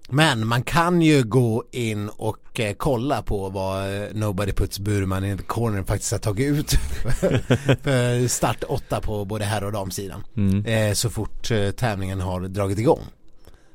[0.09, 5.25] Men man kan ju gå in och eh, kolla på vad eh, Nobody Puts Burman
[5.25, 6.71] in the Corner faktiskt har tagit ut
[7.83, 10.25] för start 8 på både herr och damsidan.
[10.37, 10.67] Mm.
[10.67, 13.01] Eh, så fort eh, tävlingen har dragit igång.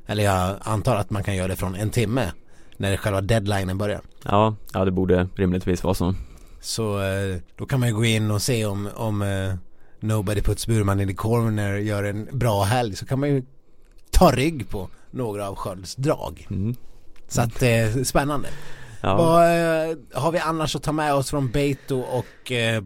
[0.08, 2.32] Eller jag antar att man kan göra det från en timme
[2.78, 4.02] när själva deadlinen börjar.
[4.24, 6.16] Ja, ja det borde rimligtvis vara så.
[6.62, 9.54] Så eh, då kan man ju gå in och se om, om eh,
[10.00, 13.44] Nobody Puts Burman in the Corner gör en bra helg så kan man ju
[14.12, 16.48] ta rygg på några av Skölds drag.
[16.50, 16.76] Mm.
[17.28, 18.50] Så att eh, spännande.
[19.02, 19.18] Ja.
[19.18, 22.84] Vad eh, har vi annars att ta med oss från Beito och eh,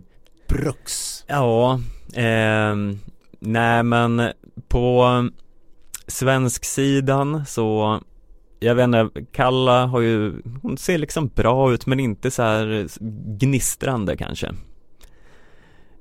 [0.47, 1.25] Brooks?
[1.27, 1.79] Ja,
[2.13, 2.99] ehm,
[3.39, 4.31] nej men
[4.67, 5.07] på
[6.07, 7.99] svensk sidan så
[8.59, 12.87] jag vet inte, Kalla har ju, hon ser liksom bra ut men inte så här
[13.37, 14.51] gnistrande kanske.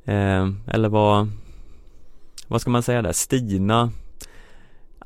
[0.04, 1.28] Ehm, eller vad,
[2.46, 3.92] vad ska man säga där, Stina,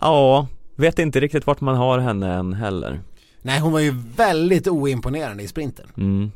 [0.00, 0.46] ja,
[0.76, 3.00] vet inte riktigt vart man har henne än heller.
[3.42, 5.86] Nej hon var ju väldigt oimponerande i sprinten.
[5.96, 6.30] Mm.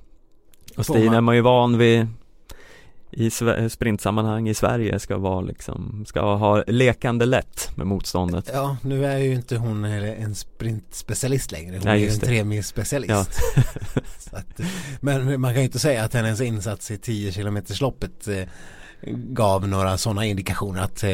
[0.77, 2.07] Och Stina man- är man ju van vid
[3.11, 3.31] i
[3.71, 8.51] sprintsammanhang i Sverige ska vara liksom, ska ha lekande lätt med motståndet.
[8.53, 11.77] Ja, nu är ju inte hon en sprintspecialist längre.
[11.77, 13.41] Hon Nej, är ju en tremilsspecialist.
[13.57, 13.63] Ja.
[14.39, 14.61] Att,
[15.01, 18.45] men man kan ju inte säga att hennes insats i 10 km loppet eh,
[19.13, 21.11] gav några sådana indikationer att eh,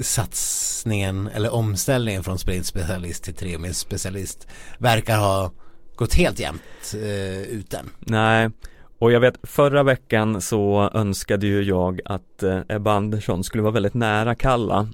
[0.00, 5.52] satsningen eller omställningen från sprintspecialist till tremilsspecialist verkar ha
[5.96, 6.62] gått helt jämnt
[6.94, 7.90] eh, ut än.
[7.98, 8.50] Nej,
[8.98, 13.72] och jag vet förra veckan så önskade ju jag att eh, Ebba Andersson skulle vara
[13.72, 14.88] väldigt nära Kalla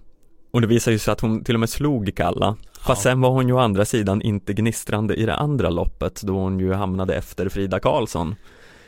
[0.50, 3.10] och det visade ju sig att hon till och med slog Kalla Fast Ja.
[3.10, 6.60] sen var hon ju å andra sidan inte gnistrande i det andra loppet då hon
[6.60, 8.34] ju hamnade efter Frida Karlsson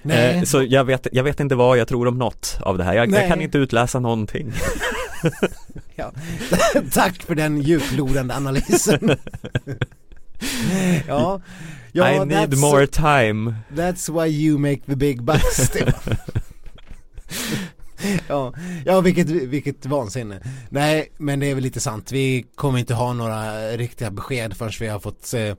[0.09, 2.85] Nej, eh, Så jag vet, jag vet inte vad jag tror om något av det
[2.85, 4.53] här, jag, jag kan inte utläsa någonting
[5.97, 6.13] ja.
[6.93, 9.11] tack för den djuplodande analysen.
[11.07, 11.41] ja,
[11.93, 16.17] ja I need more time That's why you make the big bucks Stefan.
[18.29, 18.55] ja,
[18.87, 20.41] ja vilket, vilket vansinne.
[20.69, 22.13] Nej, men det är väl lite sant.
[22.13, 25.55] Vi kommer inte ha några riktiga besked förrän vi har fått se,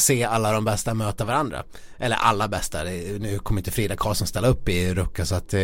[0.00, 1.64] se alla de bästa möta varandra.
[1.98, 2.84] Eller alla bästa.
[3.18, 5.60] Nu kommer inte Frida Karlsson ställa upp i Rucka så att eh,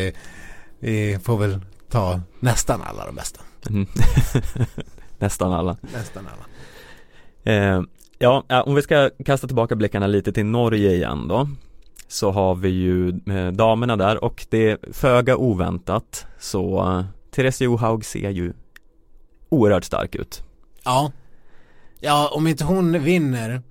[0.79, 1.61] vi får väl
[1.91, 3.41] ta nästan alla de bästa.
[3.71, 3.87] Mm.
[5.19, 6.45] Nästan alla Nästan alla.
[7.53, 7.83] Eh,
[8.19, 11.49] ja, ja, om vi ska kasta tillbaka blickarna lite till Norge igen då
[12.09, 17.61] Så har vi ju eh, damerna där och det är föga oväntat så eh, Therese
[17.61, 18.53] Johaug ser ju
[19.49, 20.43] oerhört stark ut
[20.85, 21.13] Ja.
[22.01, 23.63] Ja, om inte hon vinner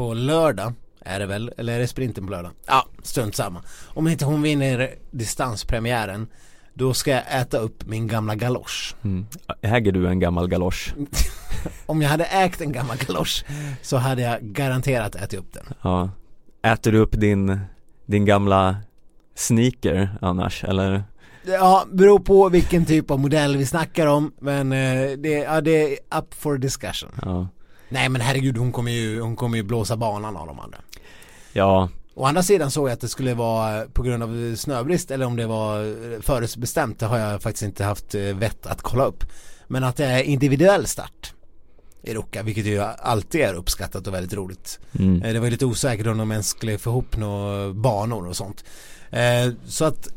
[0.00, 2.50] på lördag är det väl, eller är det sprinten på lördag?
[2.66, 3.62] Ja, strunt samma.
[3.86, 6.26] Om inte hon vinner distanspremiären
[6.74, 8.94] då ska jag äta upp min gamla galosch.
[9.02, 9.26] mm.
[9.62, 10.94] Äger du en gammal galosch?
[11.86, 13.44] Om jag hade ägt en gammal galosch
[13.82, 15.64] så hade jag garanterat ätit upp den.
[15.82, 16.10] Ja
[16.62, 17.60] Äter du upp din,
[18.06, 18.76] din gamla
[19.34, 21.04] sneaker annars eller?
[21.44, 25.92] Ja, beror på vilken typ av modell vi snackar om men eh, det, ja, det
[25.92, 27.10] är up for discussion.
[27.22, 27.48] Ja,
[27.90, 30.78] Nej men herregud hon kommer ju, hon kommer ju blåsa banan av de andra.
[31.52, 35.26] ja Å andra sidan såg jag att det skulle vara på grund av snöbrist eller
[35.26, 35.76] om det var
[36.22, 39.24] förutbestämt det har jag faktiskt inte haft eh, vett att kolla upp.
[39.68, 41.34] Men att det är individuell start.
[42.02, 44.80] i Ruka, vilket ju alltid är uppskattat och väldigt roligt.
[44.98, 45.22] Mm.
[45.22, 48.36] Eh, Det var ju lite osäkert om de ens skulle få ihop några banor och
[48.36, 48.64] sånt.
[49.10, 50.08] Eh, Så att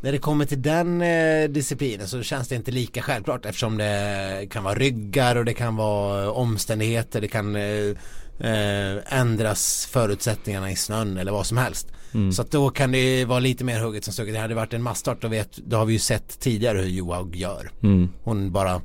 [0.00, 4.46] när det kommer till den eh, disciplinen så känns det inte lika självklart eftersom det
[4.50, 7.94] kan vara ryggar och det kan vara omständigheter, det kan eh,
[8.40, 11.88] eh, ändras förutsättningarna i snön eller vad som helst.
[12.14, 12.32] Mm.
[12.32, 14.34] Så att då kan det vara lite mer hugget som stucket.
[14.34, 17.36] Det hade varit en massstart då, vet, då har vi ju sett tidigare hur Johaug
[17.36, 17.70] gör.
[17.82, 18.08] Mm.
[18.22, 18.80] Hon bara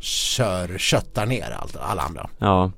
[0.00, 2.30] kör, köttar ner allt, alla andra.
[2.38, 2.72] Ja.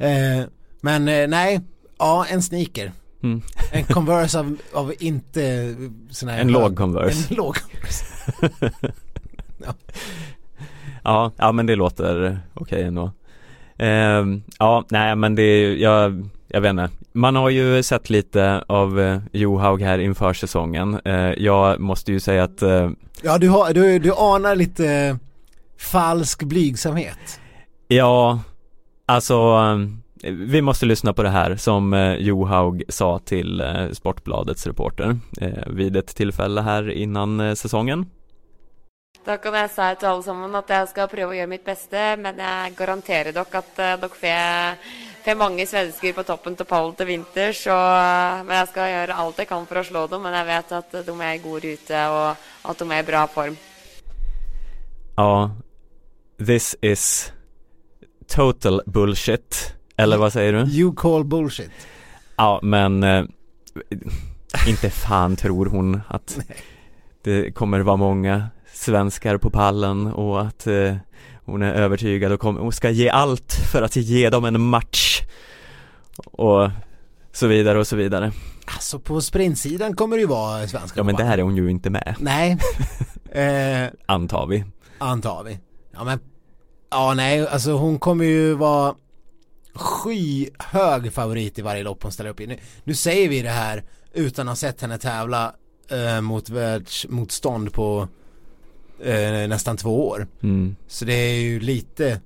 [0.00, 0.46] Eh,
[0.80, 1.60] men eh, nej,
[1.98, 2.92] ja en sneaker.
[3.24, 3.42] Mm.
[3.72, 5.74] En Converse av, av inte
[6.10, 7.26] sån här En låg Converse.
[7.30, 8.04] En låg Converse.
[11.04, 13.12] Ja, ja men det låter okej ändå.
[13.78, 16.88] Ehm, ja, nej men det, jag, jag vet inte.
[17.12, 21.00] Man har ju sett lite av eh, Johaug här inför säsongen.
[21.04, 22.90] Eh, jag måste ju säga att eh,
[23.22, 25.16] Ja du, har, du, du anar lite eh,
[25.78, 27.40] falsk blygsamhet.
[27.88, 28.40] Ja,
[29.06, 29.78] alltså eh,
[30.30, 35.66] vi måste lyssna på det här som eh, Johaug sa till eh, Sportbladets reporter eh,
[35.66, 38.06] vid ett tillfälle här innan säsongen.
[39.24, 42.00] Da kan jeg si til alle sammen at jeg skal prøve å gjøre mitt beste,
[42.20, 44.82] men jeg garanterer dere at eh, dere får,
[45.24, 47.62] får mange svensker på toppen til pallen til vinters.
[47.72, 50.74] Og, men jeg skal gjøre alt jeg kan for å slå dem, men jeg vet
[50.80, 53.56] at de er i god rute og at de er i bra form.
[55.16, 55.50] Ja,
[56.36, 57.32] this is
[58.28, 59.74] total bullshit.
[59.96, 60.58] Eller vad säger du?
[60.60, 61.70] You call bullshit.
[62.36, 63.24] Ja, men eh,
[64.68, 66.38] inte fan tror hon att
[67.22, 70.94] det kommer vara många svenskar på pallen och att eh,
[71.44, 75.20] hon är övertygad och, kommer, och ska ge allt för att ge dem en match
[76.16, 76.70] och
[77.32, 78.32] så vidare och så vidare.
[78.66, 81.90] Alltså på sprintsidan kommer det ju vara svenska Ja men där är hon ju inte
[81.90, 82.58] med, Nej,
[83.30, 84.64] eh, antar vi.
[84.98, 85.58] antar vi.
[85.92, 86.18] Ja men,
[86.90, 88.94] ja nej alltså hon kommer ju vara
[89.74, 92.46] skyhög favorit i varje lopp hon ställer upp i.
[92.46, 95.54] Nu, nu säger vi det här utan att ha sett henne tävla
[95.90, 98.08] eh, mot världsmotstånd på
[99.04, 100.26] eh, nästan två år.
[100.42, 100.76] Mm.
[100.86, 102.20] Så det är ju lite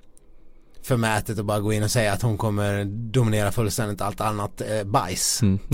[0.83, 4.85] förmätet att bara gå in och säga att hon kommer dominera fullständigt allt annat eh,
[4.85, 5.43] bajs.
[5.43, 5.59] Mm.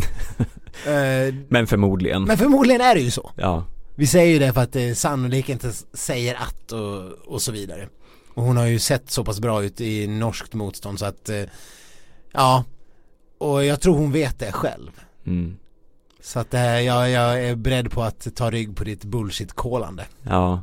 [0.87, 2.25] Eh, Men förmodligen.
[2.25, 3.31] men förmodligen är det ju så.
[3.37, 3.65] Ja,
[3.95, 7.05] Vi säger ju det för att det sannolikt inte säger att och,
[7.35, 7.89] och så vidare.
[8.35, 11.43] Och hon har ju sett så pass bra ut i norskt motstånd så att eh,
[12.33, 12.65] ja
[13.39, 14.91] och jag tror hon vet det själv.
[15.27, 15.57] mm.
[16.21, 20.05] Så att eh, jag, jag är beredd på att ta rygg på ditt bullshit-kolande.
[20.23, 20.63] ja.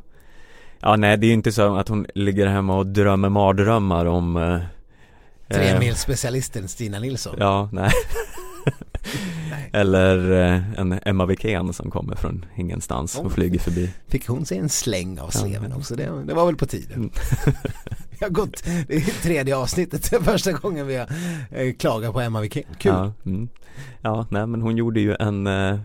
[0.84, 4.38] Ja nej det är ju inte så att hon ligger hemma och drömmer mardrömmar om
[4.38, 4.60] eh,
[5.54, 7.36] Tre eh, Stina Nilsson.
[7.40, 7.92] Ja, nej.
[9.74, 13.90] Eller eh, en Emma Wikén som kommer från ingenstans och flyger förbi.
[14.08, 15.40] Fick hon sig en släng av Ja.
[15.40, 15.96] sleven också?
[15.96, 16.98] Det, det var väl på tiden.
[16.98, 17.12] Mm.
[18.20, 21.08] Vi har gått, det är tredje avsnittet, det är första gången vi har
[21.50, 22.64] eh, klagat på Emma Wikén.
[22.80, 22.92] Kul.
[22.92, 23.50] Ja, mm.
[24.02, 25.80] ja, nej men hon gjorde ju en, eh,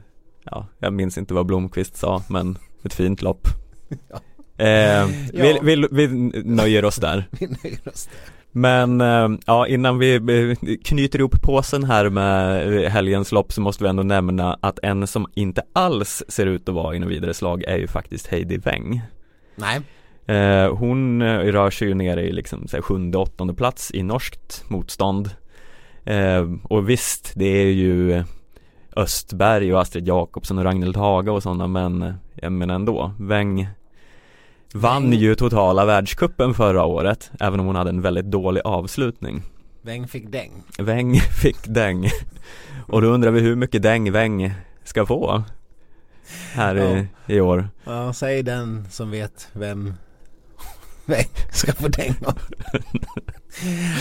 [0.44, 3.48] ja, jag minns inte vad Blomqvist sa, men ett fint lopp.
[4.08, 4.16] Ja.
[4.64, 5.58] Eh, vi, Ja.
[5.62, 6.08] vi, vi
[6.44, 7.28] nöjer oss där.
[7.30, 8.35] Vi nöjer oss där.
[8.56, 13.84] Men eh, ja, innan vi eh, knyter ihop påsen här med helgens lopp så måste
[13.84, 17.34] vi ändå nämna att en som inte alls ser ut att vara i något vidare
[17.34, 19.00] slag är ju faktiskt Heidi Weng.
[19.56, 19.80] Nej.
[20.26, 24.64] Eh, hon rör sig ju ner i liksom så här, sjunde, åttonde plats i norskt
[24.68, 25.30] motstånd.
[26.62, 28.24] Och visst, det är ju
[28.96, 33.68] Östberg och Astrid Jakobsson och Ragnhild Haga och sådana men, eh, ja, men ändå, Weng
[34.80, 39.42] vann ju totala världskuppen förra året, även om hon hade en väldigt dålig avslutning.
[39.82, 40.62] Weng fick däng.
[40.78, 42.10] Weng fick däng.
[42.86, 44.54] Och då undrar vi hur mycket däng Weng
[44.84, 45.42] ska få
[46.52, 47.68] här i, i år.
[47.84, 49.94] Ja, säg den som vet vem
[51.06, 52.38] Weng ska få däng av.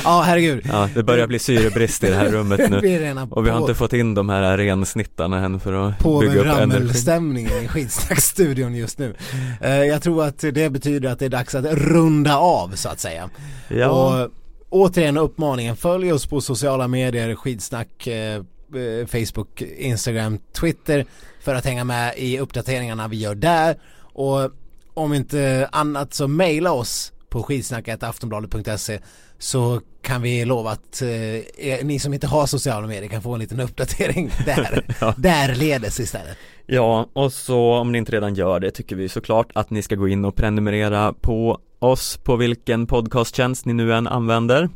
[0.04, 0.66] Ja, herregud.
[0.68, 3.26] Ja, det börjar bli syrebrist i det här rummet nu.
[3.30, 6.46] Och vi har inte fått in de här rensnittarna än för att på bygga upp
[6.46, 9.16] rammelstämningen i skitsnacksstudion just nu.
[9.62, 13.00] Eh, jag tror att det betyder att det är dags att runda av så att
[13.00, 13.30] säga.
[13.68, 14.32] Ja, Och
[14.70, 21.06] återigen uppmaningen, följ oss på sociala medier, skidsnack, eh, eh, Facebook, Instagram, Twitter
[21.42, 23.76] för att hänga med i uppdateringarna vi gör där.
[24.14, 24.52] Och
[24.96, 29.00] om inte annat så mejla oss på skidsnacket.aftonbladet.se
[29.40, 33.40] så kan vi lova att eh, ni som inte har sociala medier kan få en
[33.40, 34.86] liten uppdatering där.
[35.02, 35.14] Ja.
[35.18, 36.38] Där ledes istället.
[36.66, 39.96] ja, och så om ni inte redan gör det tycker vi såklart att ni ska
[39.96, 44.70] gå in och prenumerera på oss på vilken podcasttjänst ni nu än använder.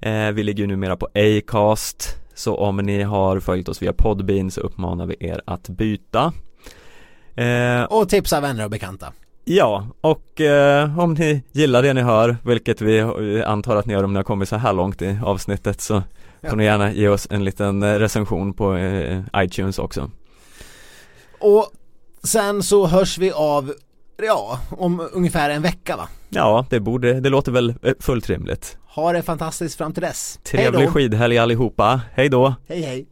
[0.00, 4.50] Eh, vi ligger ju numera på Acast, så om ni har följt oss via Podbean
[4.50, 6.32] så uppmanar vi er att byta.
[7.36, 9.12] Eh, Och tipsa vänner och bekanta.
[9.44, 13.00] Ja, och eh, om ni gillar det ni hör, vilket vi
[13.46, 16.02] antar att ni gör om ni har kommit så här långt i avsnittet så
[16.40, 16.50] Ja.
[16.50, 20.10] får ni gärna ge oss en liten eh, recension på eh, iTunes också.
[21.40, 21.70] Och
[22.22, 23.72] sen så hörs vi av,
[24.22, 26.08] ja, om ungefär en vecka va?
[26.28, 28.78] Ja, det borde, det låter väl eh, fullt rimligt.
[28.86, 30.38] Ha det fantastiskt fram till dess.
[30.42, 32.54] Trevlig skidhelg allihopa, hej då!
[32.68, 33.06] Hej hej.